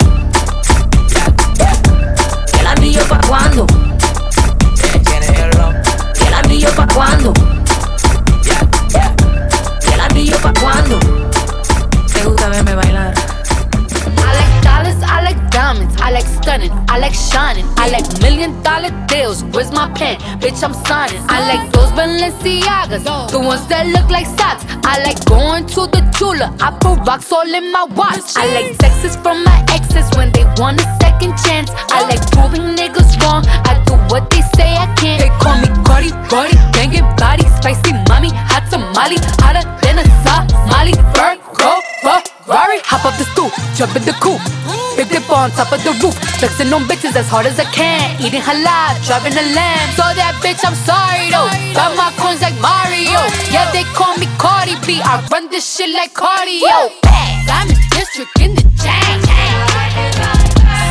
¿Y 2.53 2.59
el 2.59 2.67
anillo 2.67 3.05
pa' 3.09 3.19
cuándo? 3.27 3.67
¿Y 6.17 6.27
el 6.27 6.33
anillo 6.33 6.69
pa' 6.73 6.87
cuándo? 6.87 7.33
¿Y 9.81 9.93
el 9.93 9.99
anillo 9.99 10.37
pa' 10.37 10.53
cuándo? 10.61 10.97
Te 12.13 12.23
gusta 12.23 12.47
verme 12.47 12.73
bailar. 12.73 13.13
I 14.15 14.33
like 14.33 14.61
dollars, 14.63 15.03
I 15.03 15.21
like 15.25 15.49
diamonds, 15.49 15.93
I 16.01 16.11
like 16.13 16.25
stunning, 16.25 16.71
I 16.87 16.97
like 16.97 17.13
shining, 17.13 17.65
I 17.77 17.89
like 17.89 18.07
million 18.21 18.63
dollar 18.63 18.91
deals. 19.07 19.43
Where's 19.51 19.73
my 19.73 19.91
pen? 19.93 20.21
Bitch, 20.39 20.63
I'm 20.63 20.73
signing. 20.85 21.21
I 21.27 21.53
like 21.53 21.69
those 21.73 21.91
Balenciagas, 21.91 23.03
the 23.29 23.39
ones 23.39 23.67
that 23.67 23.87
look 23.87 24.09
like 24.09 24.25
socks. 24.25 24.63
I 24.85 25.03
like 25.03 25.19
going 25.25 25.65
to 25.75 25.87
the 25.87 26.10
Tula, 26.21 26.55
I 26.61 26.69
put 26.77 26.99
rocks 27.07 27.31
all 27.31 27.49
in 27.49 27.71
my 27.71 27.83
watch. 27.97 28.37
I 28.37 28.45
like 28.53 28.77
texts 28.77 29.15
from 29.23 29.43
my 29.43 29.65
exes 29.73 30.05
when 30.15 30.31
they 30.31 30.45
want 30.61 30.79
a 30.79 30.85
second 31.01 31.33
chance. 31.41 31.71
I 31.89 32.05
like 32.05 32.21
proving 32.29 32.77
niggas 32.77 33.17
wrong, 33.25 33.41
I 33.65 33.81
do 33.89 33.97
what 34.13 34.29
they 34.29 34.41
say 34.53 34.69
I 34.77 34.85
can't. 35.01 35.17
They 35.17 35.33
call 35.41 35.57
me 35.57 35.65
Cardi, 35.81 36.11
Cardi, 36.29 36.53
banging 36.77 37.09
body, 37.17 37.49
spicy 37.57 37.93
mommy, 38.05 38.29
hot 38.29 38.69
tamale, 38.69 39.17
hotter 39.41 39.65
than 39.81 39.97
a 39.97 40.05
Somali. 40.21 40.93
Virgo, 41.17 41.80
Ferrari, 42.51 42.83
hop 42.83 43.07
up 43.07 43.15
the 43.15 43.23
stoop, 43.31 43.47
jump 43.79 43.95
in 43.95 44.03
the 44.03 44.11
coupe. 44.19 44.43
Big 44.99 45.07
dip 45.07 45.23
on 45.31 45.55
top 45.55 45.71
of 45.71 45.79
the 45.87 45.95
roof, 46.03 46.11
flexing 46.35 46.67
on 46.75 46.83
bitches 46.83 47.15
as 47.15 47.31
hard 47.31 47.47
as 47.47 47.55
I 47.55 47.63
can. 47.71 48.19
Eating 48.19 48.43
halal, 48.43 48.91
driving 49.07 49.31
a 49.39 49.45
lamb. 49.55 49.87
So 49.95 50.03
that 50.03 50.35
bitch, 50.43 50.59
I'm 50.67 50.75
sorry 50.83 51.31
though. 51.31 51.47
Got 51.71 51.95
my 51.95 52.11
coins 52.19 52.43
like 52.43 52.59
Mario. 52.59 53.23
Yeah, 53.55 53.71
they 53.71 53.87
call 53.95 54.19
me 54.19 54.27
Cardi 54.35 54.75
B. 54.83 54.99
I 54.99 55.23
run 55.31 55.47
this 55.47 55.63
shit 55.63 55.95
like 55.95 56.11
cardio. 56.11 56.91
I'm 57.07 57.71
in 57.71 57.79
district 57.95 58.35
in 58.43 58.51
the 58.51 58.67
chain. 58.75 59.23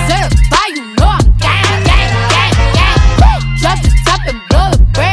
Certified, 0.09 0.81
you 0.81 0.97
know 0.97 1.13
I'm 1.13 1.29
gang, 1.37 1.85
gang, 1.85 2.09
gang, 2.33 2.57
gang. 2.73 3.41
Drop 3.61 3.77
the 3.85 3.93
top 4.09 4.25
and 4.25 4.41
blow 4.49 4.73
the. 4.97 5.13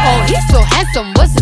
Oh, 0.00 0.24
he's 0.24 0.40
so 0.48 0.64
handsome, 0.64 1.12
what's 1.20 1.41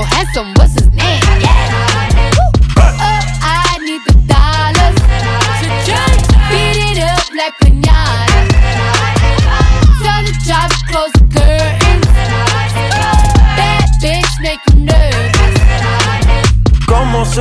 Handsome, 0.00 0.54
what's 0.54 0.72
his 0.74 0.88
name? 0.88 1.20
Yeah. 1.40 1.91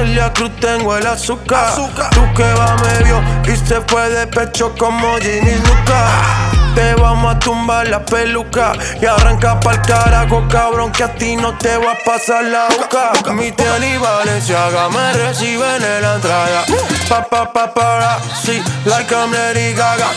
Celia 0.02 0.34
Cruz 0.34 0.50
tengo 0.60 0.98
el 0.98 1.06
azúcar. 1.06 1.76
Tú 1.76 2.24
que 2.36 2.52
va 2.54 2.76
medio 2.78 3.22
y 3.46 3.56
se 3.56 3.82
fue 3.82 4.10
de 4.10 4.26
pecho 4.26 4.74
como 4.76 5.16
Ginny 5.18 5.54
Luca. 5.58 6.08
Te 6.74 6.96
vamos 6.96 7.36
a 7.36 7.38
tumbar 7.38 7.88
la 7.88 8.04
peluca 8.04 8.72
y 9.00 9.06
arranca 9.06 9.60
pa'l 9.60 9.80
carajo, 9.84 10.44
cabrón, 10.50 10.92
que 10.92 11.04
a 11.04 11.14
ti 11.14 11.36
no 11.36 11.56
te 11.56 11.78
va 11.78 11.92
a 11.92 11.98
pasar 12.04 12.46
la 12.46 12.68
boca. 12.70 13.12
Mi 13.34 13.52
tía 13.52 13.78
y 13.78 13.98
Valenciaga 14.00 14.90
me 14.90 15.14
reciben 15.14 15.84
en 15.84 16.02
la 16.02 16.16
entrada. 16.16 16.64
Pa, 17.08 17.24
pa, 17.30 17.54
pa, 17.54 17.72
para, 17.72 18.18
sí, 18.44 18.60
like 18.86 19.14
I'm 19.14 19.32
Lady 19.32 19.74
Gaga. 19.74 20.08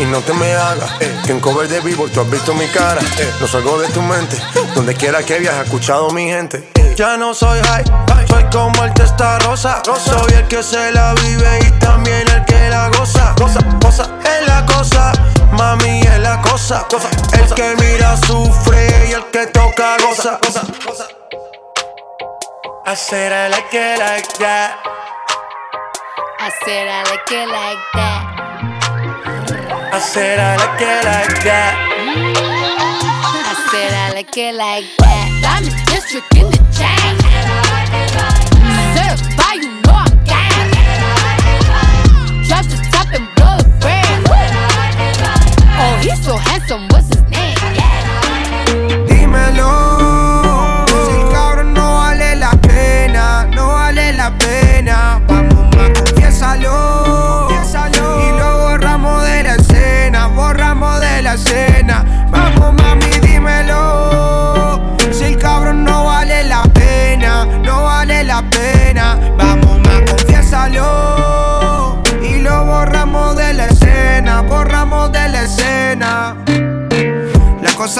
y 0.00 0.04
no 0.06 0.18
te 0.20 0.32
me 0.32 0.52
hagas. 0.52 0.90
eh, 0.98 1.14
que 1.24 1.30
en 1.30 1.38
cover 1.38 1.68
de 1.68 1.78
vivo 1.80 2.08
tú 2.12 2.22
has 2.22 2.28
visto 2.30 2.54
mi 2.54 2.66
cara. 2.66 3.00
eh, 3.18 3.32
no 3.40 3.46
salgo 3.46 3.78
de 3.78 3.86
tu 3.90 4.02
mente. 4.02 4.36
Donde 4.74 4.94
quiera 4.94 5.22
que 5.22 5.38
viajes, 5.38 5.64
escuchado 5.66 6.10
mi 6.10 6.24
gente. 6.28 6.72
Ya 6.96 7.18
no 7.18 7.34
soy 7.34 7.60
high, 7.60 7.84
soy 8.26 8.44
como 8.44 8.82
el 8.82 8.94
testa 8.94 9.38
rosa. 9.40 9.82
Soy 9.84 10.32
el 10.32 10.48
que 10.48 10.62
se 10.62 10.92
la 10.92 11.12
vive 11.12 11.58
y 11.66 11.70
también 11.72 12.26
el 12.26 12.42
que 12.46 12.70
la 12.70 12.88
goza. 12.88 13.34
Goza, 13.38 13.60
goza, 13.82 14.08
es 14.24 14.48
la 14.48 14.64
cosa, 14.64 15.12
mami 15.52 16.00
es 16.00 16.18
la 16.20 16.40
cosa. 16.40 16.86
El 17.34 17.52
que 17.52 17.76
mira 17.82 18.16
sufre 18.16 19.08
y 19.10 19.12
el 19.12 19.26
que 19.26 19.46
toca 19.48 19.98
goza. 19.98 20.38
goza, 20.42 20.62
goza. 20.86 21.06
I 22.86 22.94
said 22.94 23.30
I 23.30 23.50
like 23.50 23.74
it 23.74 23.98
like 23.98 24.38
that. 24.38 24.78
I 26.40 26.50
said 26.64 26.88
I 26.88 27.02
like 27.10 27.30
it 27.30 27.46
like 27.46 27.92
that. 27.92 28.22
I 29.92 29.98
said 30.00 30.38
I 30.38 30.56
like 30.56 30.80
it 30.80 31.04
like 31.04 31.44
that. 31.44 32.75
I 33.76 33.88
said 33.88 33.92
I 33.92 34.14
like 34.14 34.36
it 34.38 34.54
like 34.54 34.84
that. 35.00 35.28
Diamond 35.42 35.76
district 35.84 36.34
in 36.34 36.48
the 36.48 36.56
chain. 36.72 37.12
Certified, 38.96 39.60
you 39.60 39.68
know 39.84 39.92
I'm 39.92 40.16
top 42.90 43.12
and. 43.12 43.28
Oh, 45.78 45.98
he's 46.00 46.24
so 46.24 46.36
handsome. 46.36 46.88
What's 46.88 47.08
his 47.08 47.22
name? 47.28 47.56
Dímelo. 49.08 50.05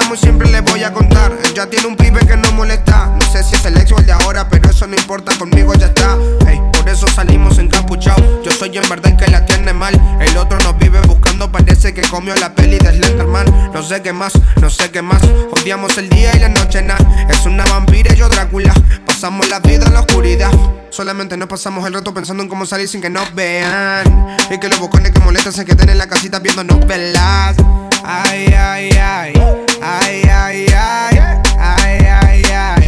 Muy 0.05 0.19
simple 0.19 0.49
les 0.53 0.63
voy 0.63 0.85
a 0.85 0.93
contar. 0.93 1.33
Ya 1.55 1.67
tiene 1.67 1.87
un 1.89 1.97
pibe 1.97 2.21
que 2.27 2.37
no 2.37 2.53
molesta. 2.53 3.07
No 3.07 3.33
sé 3.33 3.43
si 3.43 3.57
es 3.57 3.65
el 3.65 3.77
ex 3.77 3.91
o 3.91 3.99
el 3.99 4.07
de 4.07 4.13
ahora, 4.13 4.49
pero 4.49 4.71
eso 4.71 4.87
no 4.87 4.95
importa, 4.95 5.37
conmigo 5.37 5.75
ya 5.75 5.87
está. 5.87 6.17
Ey, 6.47 6.61
por 6.73 6.89
eso 6.89 7.09
salimos 7.09 7.59
encapuchados. 7.59 8.23
Yo 8.45 8.53
soy 8.53 8.77
en 8.77 8.89
verdad 8.89 9.13
el 9.13 9.17
que 9.17 9.27
la 9.29 9.45
tiene 9.45 9.73
mal. 9.73 9.95
El 10.21 10.37
otro 10.37 10.59
nos 10.61 10.79
vive 10.79 11.01
buscando, 11.01 11.51
parece 11.51 11.93
que 11.93 12.03
comió 12.03 12.37
la 12.37 12.55
peli 12.55 12.79
de 12.79 12.93
Slenderman. 12.93 13.73
No 13.73 13.83
sé 13.83 14.01
qué 14.03 14.13
más, 14.13 14.35
no 14.61 14.71
sé 14.71 14.91
qué 14.93 15.03
más. 15.03 15.21
Odiamos 15.51 15.99
el 15.99 16.09
día 16.09 16.37
y 16.37 16.39
la 16.41 16.51
noche, 16.51 16.83
nada. 16.83 17.27
Es 17.29 17.45
una 17.47 17.65
vampira 17.65 18.13
y 18.13 18.17
yo 18.17 18.29
Drácula. 18.29 18.75
Pasamos 19.07 19.49
la 19.49 19.59
vida 19.61 19.87
en 19.87 19.95
la 19.95 20.01
oscuridad. 20.01 20.53
Solamente 20.91 21.37
nos 21.37 21.49
pasamos 21.49 21.85
el 21.87 21.95
rato 21.95 22.15
pensando 22.15 22.43
en 22.43 22.49
cómo 22.49 22.65
salir 22.65 22.87
sin 22.87 23.01
que 23.01 23.11
nos 23.11 23.35
vean. 23.35 24.37
Y 24.51 24.59
que 24.59 24.69
los 24.69 24.79
bocones 24.79 25.11
que 25.11 25.21
molestan 25.21 25.53
se 25.53 25.65
queden 25.65 25.89
en 25.89 25.99
la 25.99 26.07
casita 26.07 26.39
viendo 26.39 26.63
novelas. 26.63 27.57
Ay, 28.05 28.55
ay, 28.55 28.91
ay. 28.91 29.66
Ay, 29.89 30.23
ay, 30.29 30.67
ay. 30.77 31.19
Ay, 31.61 31.99
ay, 32.21 32.43
ay. 32.45 32.87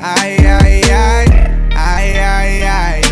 Ay, 0.00 0.46
ay, 0.46 0.82
ay. 0.90 1.26
Ay, 1.76 2.16
ay, 2.16 2.62
ay. 2.62 3.02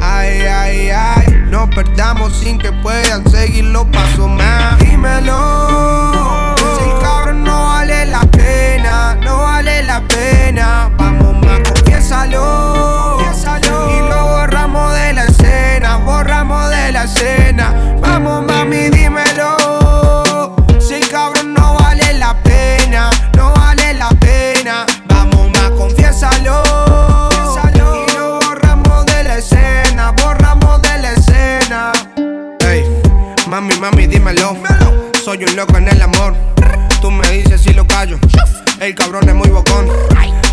Ay, 0.00 0.46
ay, 0.46 0.90
ay. 0.90 1.44
No 1.50 1.68
perdamos 1.68 2.34
sin 2.34 2.56
que 2.58 2.72
puedan 2.72 3.28
seguir 3.30 3.64
los 3.66 3.84
pasos 3.88 4.30
más. 4.30 4.78
Dímelo. 4.78 6.54
Si 6.78 6.84
el 6.88 6.98
cabrón 7.02 7.44
no 7.44 7.66
vale 7.68 8.06
la 8.06 8.20
pena, 8.20 9.14
no 9.16 9.42
vale 9.42 9.82
la 9.82 10.00
pena. 10.08 10.90
Vamos 10.96 11.36
más, 11.44 11.60
confiésalo. 11.68 13.18
Y 13.90 14.08
lo 14.08 14.26
borramos 14.26 14.94
de 14.94 15.12
la 15.12 15.24
escena, 15.24 15.96
borramos 15.98 16.70
de 16.70 16.92
la 16.92 17.04
escena. 17.04 17.74
Soy 35.36 35.44
un 35.44 35.54
loco 35.56 35.76
en 35.76 35.86
el 35.88 36.00
amor. 36.00 36.34
Tú 37.02 37.10
me 37.10 37.28
dices 37.28 37.60
si 37.60 37.74
lo 37.74 37.86
callo. 37.86 38.16
El 38.80 38.94
cabrón 38.94 39.28
es 39.28 39.34
muy 39.34 39.50
bocón. 39.50 39.86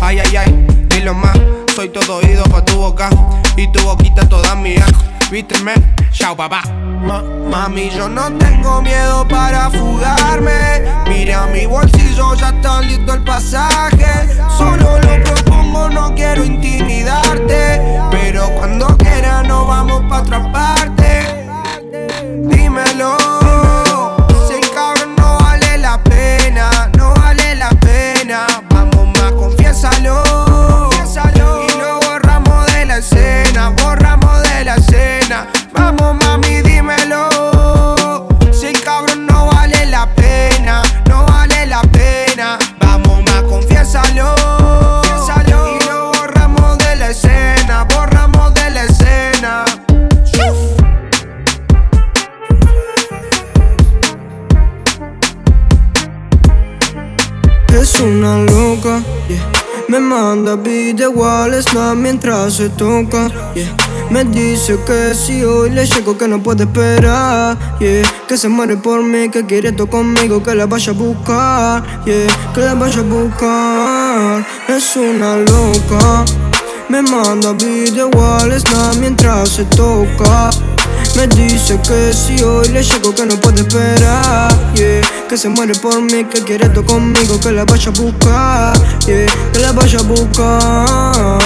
Ay, 0.02 0.18
ay, 0.18 0.36
ay, 0.36 0.66
dilo 0.90 1.14
más. 1.14 1.38
Soy 1.74 1.88
todo 1.88 2.16
oído 2.16 2.44
pa' 2.44 2.62
tu 2.62 2.76
boca. 2.76 3.08
Y 3.56 3.66
tu 3.72 3.82
boquita 3.82 4.28
toda 4.28 4.54
mía. 4.54 4.84
Viste, 5.30 5.58
men. 5.60 5.94
Chao, 6.12 6.36
papá. 6.36 6.60
Ma- 7.00 7.22
mami, 7.50 7.88
yo 7.96 8.10
no 8.10 8.30
tengo 8.34 8.82
miedo 8.82 9.26
para 9.26 9.70
fugarme. 9.70 10.82
Mira 11.08 11.46
mi 11.46 11.64
bolsillo, 11.64 12.34
ya 12.34 12.50
está 12.50 12.82
listo 12.82 13.14
el 13.14 13.24
pasaje. 13.24 14.28
Solo 14.58 14.98
lo 14.98 15.24
propongo, 15.24 15.88
no 15.88 16.14
quiero 16.14 16.44
intimidarte. 16.44 17.80
Pero 18.10 18.50
cuando 18.50 18.88
quiera, 18.98 19.42
nos 19.44 19.66
vamos 19.66 20.02
pa' 20.10 20.20
otra 20.20 20.52
parte. 20.52 21.46
Dímelo. 22.50 23.43
Pena, 26.70 26.93
Me 59.94 60.00
manda 60.00 60.56
video 60.56 61.12
igual 61.12 61.54
snap 61.62 61.94
mientras 61.94 62.54
se 62.54 62.68
toca, 62.68 63.30
yeah. 63.54 63.76
Me 64.10 64.24
dice 64.24 64.76
que 64.84 65.14
si 65.14 65.44
hoy 65.44 65.70
le 65.70 65.86
llego 65.86 66.18
que 66.18 66.26
no 66.26 66.42
puede 66.42 66.64
esperar, 66.64 67.56
yeah. 67.78 68.02
Que 68.26 68.36
se 68.36 68.48
muere 68.48 68.76
por 68.76 69.04
mí, 69.04 69.28
que 69.28 69.46
quiere 69.46 69.70
todo 69.70 69.86
conmigo, 69.86 70.42
que 70.42 70.52
la 70.56 70.66
vaya 70.66 70.90
a 70.90 70.96
buscar, 70.96 72.04
yeah. 72.06 72.26
Que 72.52 72.62
la 72.62 72.74
vaya 72.74 72.98
a 72.98 73.04
buscar. 73.04 74.44
Es 74.66 74.96
una 74.96 75.36
loca. 75.36 76.24
Me 76.88 77.00
manda 77.00 77.52
video 77.52 78.10
snap 78.58 78.96
mientras 78.96 79.48
se 79.48 79.64
toca. 79.64 80.50
Me 81.16 81.28
dice 81.28 81.80
que 81.80 82.12
si 82.12 82.42
hoy 82.42 82.68
le 82.68 82.82
llego 82.82 83.14
que 83.14 83.24
no 83.24 83.36
puede 83.36 83.60
esperar, 83.60 84.52
yeah. 84.74 85.00
Que 85.28 85.38
se 85.38 85.48
muere 85.48 85.74
por 85.76 86.00
mí, 86.02 86.24
que 86.24 86.42
quiere 86.42 86.68
todo 86.70 86.84
conmigo, 86.84 87.40
que 87.40 87.52
la 87.52 87.64
vaya 87.64 87.88
a 87.88 88.00
buscar, 88.00 88.74
yeah. 89.06 89.26
Que 89.52 89.60
la 89.60 89.72
vaya 89.72 90.00
a 90.00 90.02
buscar. 90.02 91.38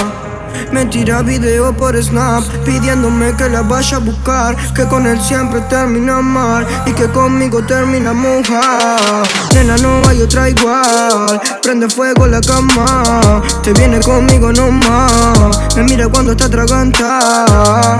Me 0.71 0.85
tira 0.85 1.21
video 1.21 1.71
por 1.75 1.95
Snap 2.01 2.43
pidiéndome 2.65 3.35
que 3.35 3.47
la 3.47 3.61
vaya 3.61 3.97
a 3.97 3.99
buscar, 3.99 4.55
que 4.73 4.85
con 4.85 5.05
él 5.05 5.19
siempre 5.21 5.61
termina 5.61 6.19
mal 6.21 6.65
y 6.85 6.91
que 6.91 7.07
conmigo 7.09 7.63
termina 7.63 8.13
mojar. 8.13 9.27
Nena, 9.53 9.77
no 9.77 10.01
hay 10.07 10.21
otra 10.21 10.49
igual, 10.49 11.41
prende 11.63 11.87
fuego 11.89 12.27
la 12.27 12.41
cama, 12.41 13.41
te 13.63 13.73
viene 13.73 13.99
conmigo 13.99 14.51
nomás, 14.51 15.75
me 15.75 15.83
mira 15.83 16.07
cuando 16.07 16.31
está 16.31 16.45
atragantada. 16.45 17.97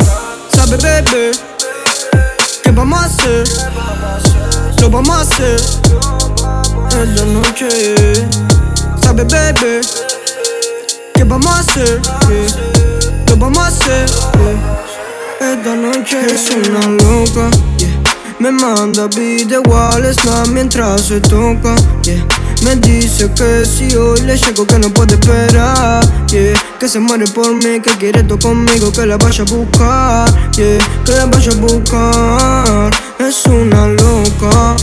Sabe, 0.54 0.78
bebé, 0.78 1.32
¿qué 2.70 2.76
vamos 2.76 3.00
a 3.00 3.06
hacer? 3.06 3.44
Lo 4.80 4.90
vamos 4.92 5.18
a 5.18 5.22
hacer 5.22 5.56
esta 7.02 7.26
noche. 7.26 7.68
Sabe, 9.02 9.24
bebé, 9.24 9.82
¿qué 11.16 11.24
vamos 11.24 11.52
a 11.52 11.60
hacer? 11.60 12.00
Lo 13.28 13.38
vamos 13.38 13.58
a 13.58 13.68
hacer 13.68 14.06
esta 15.40 15.76
noche. 15.76 16.18
Es 16.32 16.50
una 16.52 16.88
loca, 16.88 17.50
yeah. 17.80 17.90
Me 18.38 18.52
manda 18.52 19.08
video 19.08 19.64
snap 20.14 20.48
mientras 20.50 21.02
se 21.02 21.20
toca, 21.22 21.76
yeah. 22.04 22.39
Me 22.64 22.76
dice 22.76 23.32
que 23.34 23.66
si 23.66 23.96
hoy 23.96 24.22
le 24.22 24.38
llego 24.38 24.68
que 24.68 24.78
no 24.78 24.90
puede 24.90 25.14
esperar, 25.14 26.06
yeah. 26.28 26.54
Que 26.80 26.90
se 26.90 27.00
muere 27.00 27.26
por 27.28 27.54
mí, 27.54 27.80
que 27.82 27.92
quiere 27.98 28.24
todo 28.24 28.38
conmigo, 28.40 28.92
que 28.92 29.06
la 29.06 29.18
vaya 29.18 29.44
a 29.44 29.46
buscar, 29.46 30.52
yeah. 30.56 30.78
Que 31.06 31.14
la 31.14 31.26
vaya 31.26 31.52
a 31.52 31.56
buscar. 31.56 32.92
Es 33.20 33.46
una 33.46 33.88
loca. 33.88 34.76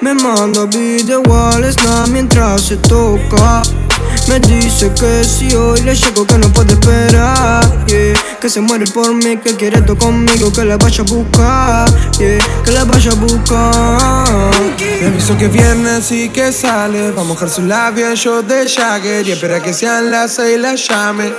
Me 0.00 0.14
manda 0.14 0.64
video 0.64 1.22
nada 1.22 2.06
mientras 2.06 2.62
se 2.62 2.76
toca. 2.78 3.62
Me 4.28 4.40
dice 4.40 4.92
que 4.98 5.24
si 5.24 5.54
hoy 5.54 5.82
le 5.82 5.94
llego 5.94 6.26
que 6.26 6.38
no 6.38 6.52
puede 6.52 6.72
esperar. 6.72 7.68
Que 8.40 8.48
se 8.48 8.62
muere 8.62 8.86
por 8.86 9.12
mí, 9.12 9.36
que 9.36 9.54
quiere 9.54 9.80
esto 9.80 9.98
conmigo 9.98 10.50
Que 10.50 10.64
la 10.64 10.78
vaya 10.78 11.04
a 11.04 11.06
buscar, 11.06 11.86
yeah. 12.18 12.38
que 12.64 12.70
la 12.70 12.84
vaya 12.84 13.10
a 13.10 13.14
buscar 13.14 14.50
Me 15.00 15.08
aviso 15.08 15.36
que 15.36 15.44
es 15.46 15.52
viernes 15.52 16.10
y 16.10 16.30
que 16.30 16.50
sale 16.50 17.10
Va 17.10 17.20
a 17.20 17.24
mojar 17.24 17.50
su 17.50 17.62
labio 17.62 18.14
shot 18.14 18.46
de 18.46 18.66
Jagger 18.66 19.28
Y 19.28 19.32
espera 19.32 19.60
que 19.60 19.74
sean 19.74 20.10
las 20.10 20.32
seis 20.32 20.58
la 20.58 20.74
llame 20.74 21.34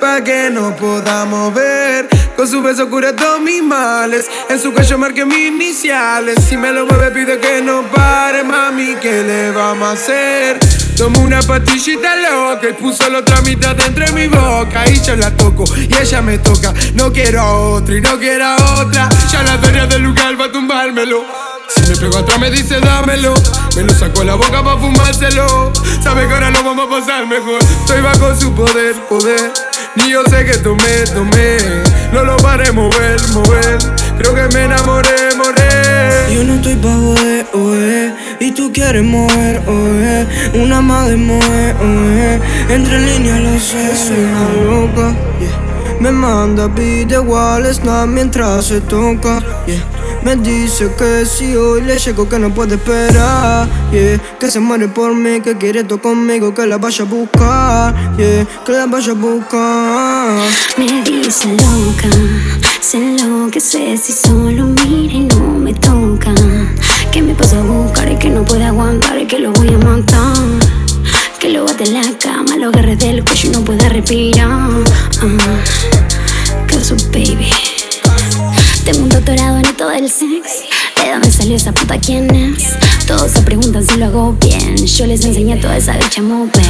Pa' 0.00 0.22
que 0.22 0.50
nos 0.50 0.74
podamos 0.74 1.54
ver 1.54 2.08
Con 2.36 2.46
su 2.46 2.60
beso 2.60 2.90
cura 2.90 3.16
todos 3.16 3.40
mis 3.40 3.62
males 3.62 4.26
En 4.50 4.60
su 4.60 4.72
cuello 4.74 4.98
marqué 4.98 5.24
mis 5.24 5.48
iniciales 5.48 6.44
Si 6.46 6.58
me 6.58 6.72
lo 6.72 6.84
mueve 6.84 7.10
pide 7.10 7.38
que 7.38 7.62
no 7.62 7.82
pare 7.90 8.44
Mami, 8.44 8.96
¿qué 9.00 9.22
le 9.22 9.50
vamos 9.50 9.88
a 9.88 9.92
hacer? 9.92 10.83
Tomo 10.96 11.20
una 11.20 11.40
pastillita 11.40 12.14
loca 12.16 12.68
y 12.70 12.72
puso 12.74 13.08
la 13.10 13.18
otra 13.18 13.40
mitad 13.42 13.78
entre 13.80 14.12
mi 14.12 14.26
boca. 14.28 14.88
Y 14.88 15.00
yo 15.00 15.16
la 15.16 15.30
toco 15.36 15.64
y 15.76 15.94
ella 15.94 16.22
me 16.22 16.38
toca. 16.38 16.72
No 16.94 17.12
quiero 17.12 17.40
a 17.40 17.52
otra 17.52 17.96
y 17.96 18.00
no 18.00 18.18
quiero 18.18 18.44
a 18.44 18.80
otra. 18.80 19.08
Ya 19.30 19.42
la 19.42 19.60
tarea 19.60 19.86
del 19.86 20.02
lugar 20.02 20.40
va 20.40 20.46
a 20.46 20.52
tumbármelo 20.52 21.24
si 21.68 21.90
me 21.90 21.96
pego 21.96 22.18
atrás 22.18 22.40
me 22.40 22.50
dice 22.50 22.80
dámelo. 22.80 23.34
Me 23.76 23.82
lo 23.82 23.94
saco 23.94 24.20
a 24.22 24.24
la 24.24 24.34
boca 24.34 24.62
pa' 24.62 24.78
fumárselo. 24.78 25.72
Sabe 26.02 26.26
que 26.26 26.34
ahora 26.34 26.50
lo 26.50 26.62
vamos 26.62 26.86
a 26.86 26.90
pasar 26.90 27.26
mejor. 27.26 27.60
Estoy 27.60 28.00
bajo 28.02 28.34
su 28.38 28.52
poder, 28.54 28.94
poder. 29.08 29.52
Ni 29.96 30.10
yo 30.10 30.22
sé 30.24 30.44
que 30.44 30.58
tomé, 30.58 31.04
tomé. 31.14 31.56
No 32.12 32.24
lo 32.24 32.36
paré 32.38 32.70
mover, 32.72 33.20
mover. 33.28 33.78
Creo 34.18 34.32
que 34.32 34.56
me 34.56 34.64
enamoré, 34.64 35.34
moré 35.36 36.32
Yo 36.32 36.44
no 36.44 36.54
estoy 36.54 36.76
pa' 36.76 36.94
joder, 36.94 37.46
oe 37.52 38.14
Y 38.38 38.52
tú 38.52 38.70
quieres 38.72 39.02
mover, 39.02 39.60
oe 39.66 40.26
Una 40.54 40.80
más 40.80 41.08
de 41.08 41.16
mover, 41.16 41.76
oe 41.80 42.40
Entre 42.68 43.00
líneas 43.00 43.40
lo 43.40 43.58
sé, 43.58 43.96
soy 43.96 44.18
una 44.18 44.52
loca, 44.62 45.16
yeah. 45.40 45.63
Me 46.00 46.10
manda 46.10 46.66
video 46.68 47.22
igual 47.22 47.62
nada 47.84 48.06
mientras 48.06 48.66
se 48.66 48.80
toca, 48.80 49.40
yeah. 49.66 49.82
Me 50.22 50.36
dice 50.36 50.90
que 50.98 51.24
si 51.24 51.54
hoy 51.54 51.82
le 51.82 51.98
llego 51.98 52.28
que 52.28 52.38
no 52.38 52.52
puede 52.52 52.74
esperar, 52.74 53.68
yeah. 53.90 54.18
Que 54.38 54.50
se 54.50 54.60
muere 54.60 54.88
por 54.88 55.14
mí, 55.14 55.40
que 55.40 55.56
quiere 55.56 55.80
esto 55.80 56.00
conmigo, 56.00 56.54
que 56.54 56.66
la 56.66 56.78
vaya 56.78 57.04
a 57.04 57.08
buscar, 57.08 58.16
yeah. 58.16 58.46
Que 58.64 58.72
la 58.72 58.86
vaya 58.86 59.12
a 59.12 59.14
buscar. 59.14 60.42
Me 60.76 61.02
dice 61.02 61.48
loca, 61.48 62.08
se 62.80 62.98
enloquece 62.98 63.96
si 63.96 64.12
solo 64.12 64.66
mira 64.66 65.14
y 65.14 65.20
no 65.20 65.58
me 65.58 65.72
toca. 65.74 66.34
Que 67.10 67.22
me 67.22 67.34
pasa 67.34 67.58
a 67.58 67.62
buscar 67.62 68.10
y 68.10 68.16
que 68.16 68.28
no 68.28 68.44
puede 68.44 68.64
aguantar 68.64 69.18
y 69.18 69.26
que 69.26 69.38
lo 69.38 69.52
voy 69.52 69.68
a 69.68 69.78
matar. 69.78 70.34
Que 71.44 71.50
lo 71.50 71.66
bate 71.66 71.84
en 71.84 71.92
la 71.92 72.18
cama, 72.18 72.56
lo 72.56 72.68
agarre 72.68 72.96
del 72.96 73.22
cuello 73.22 73.50
y 73.50 73.52
no 73.52 73.62
pueda 73.62 73.86
respirar. 73.90 74.70
Uh, 74.70 76.66
Cause 76.66 76.94
baby. 77.12 77.50
Tengo 78.86 79.02
un 79.02 79.10
doctorado 79.10 79.58
en 79.58 79.66
esto 79.66 79.86
del 79.90 80.08
sexy. 80.10 80.70
¿De 80.96 81.12
dónde 81.12 81.30
salió 81.30 81.56
esa 81.56 81.70
puta 81.70 81.98
quién 81.98 82.34
es? 82.34 82.70
Todos 83.06 83.32
se 83.32 83.42
preguntan 83.42 83.86
si 83.86 83.98
lo 83.98 84.06
hago 84.06 84.32
bien. 84.40 84.86
Yo 84.86 85.04
les 85.04 85.22
enseñé 85.22 85.58
toda 85.58 85.76
esa 85.76 85.92
bicha 85.98 86.22
a 86.22 86.24
mover. 86.24 86.64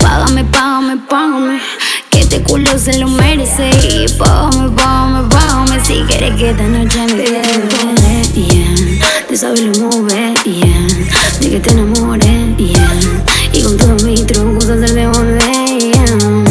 Págame, 0.00 0.44
págame, 0.44 0.96
págame. 1.06 1.60
Que 2.08 2.20
este 2.20 2.42
culo 2.42 2.78
se 2.78 2.98
lo 2.98 3.06
merece. 3.06 3.68
Y 3.86 4.06
págame, 4.16 4.70
págame, 4.70 5.28
págame. 5.28 5.84
Si 5.84 6.00
quieres 6.08 6.34
que 6.36 6.52
esta 6.52 6.66
noche 6.68 7.00
me 7.14 7.24
quede 7.24 8.22
yeah. 8.32 9.26
De 9.28 9.36
saberlo 9.36 9.90
mover, 9.90 10.32
yeah. 10.44 10.86
De 11.38 11.50
que 11.50 11.60
te 11.60 11.70
enamores, 11.72 12.56
yeah. 12.56 13.13
Con 13.64 13.78
todos 13.78 14.04
mis 14.04 14.26
trucos 14.26 14.68
hacerte 14.68 15.06
volver, 15.06 15.78
yeah. 15.78 16.44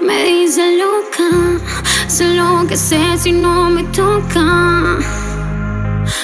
Me 0.00 0.24
dice 0.26 0.76
loca, 0.76 1.58
sé 2.06 2.36
lo 2.36 2.64
que 2.68 2.76
sé 2.76 3.18
si 3.18 3.32
no 3.32 3.68
me 3.68 3.82
toca. 3.84 4.98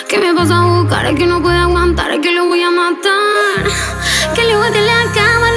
Que 0.08 0.18
me 0.20 0.32
vas 0.32 0.52
a 0.52 0.64
buscar, 0.64 1.12
que 1.12 1.26
no 1.26 1.42
puede 1.42 1.56
aguantar, 1.56 2.20
que 2.20 2.30
lo 2.30 2.46
voy 2.46 2.62
a 2.62 2.70
matar. 2.70 3.64
Que 4.36 4.44
le 4.44 4.56
bote 4.56 4.80
la 4.80 5.12
cama, 5.12 5.50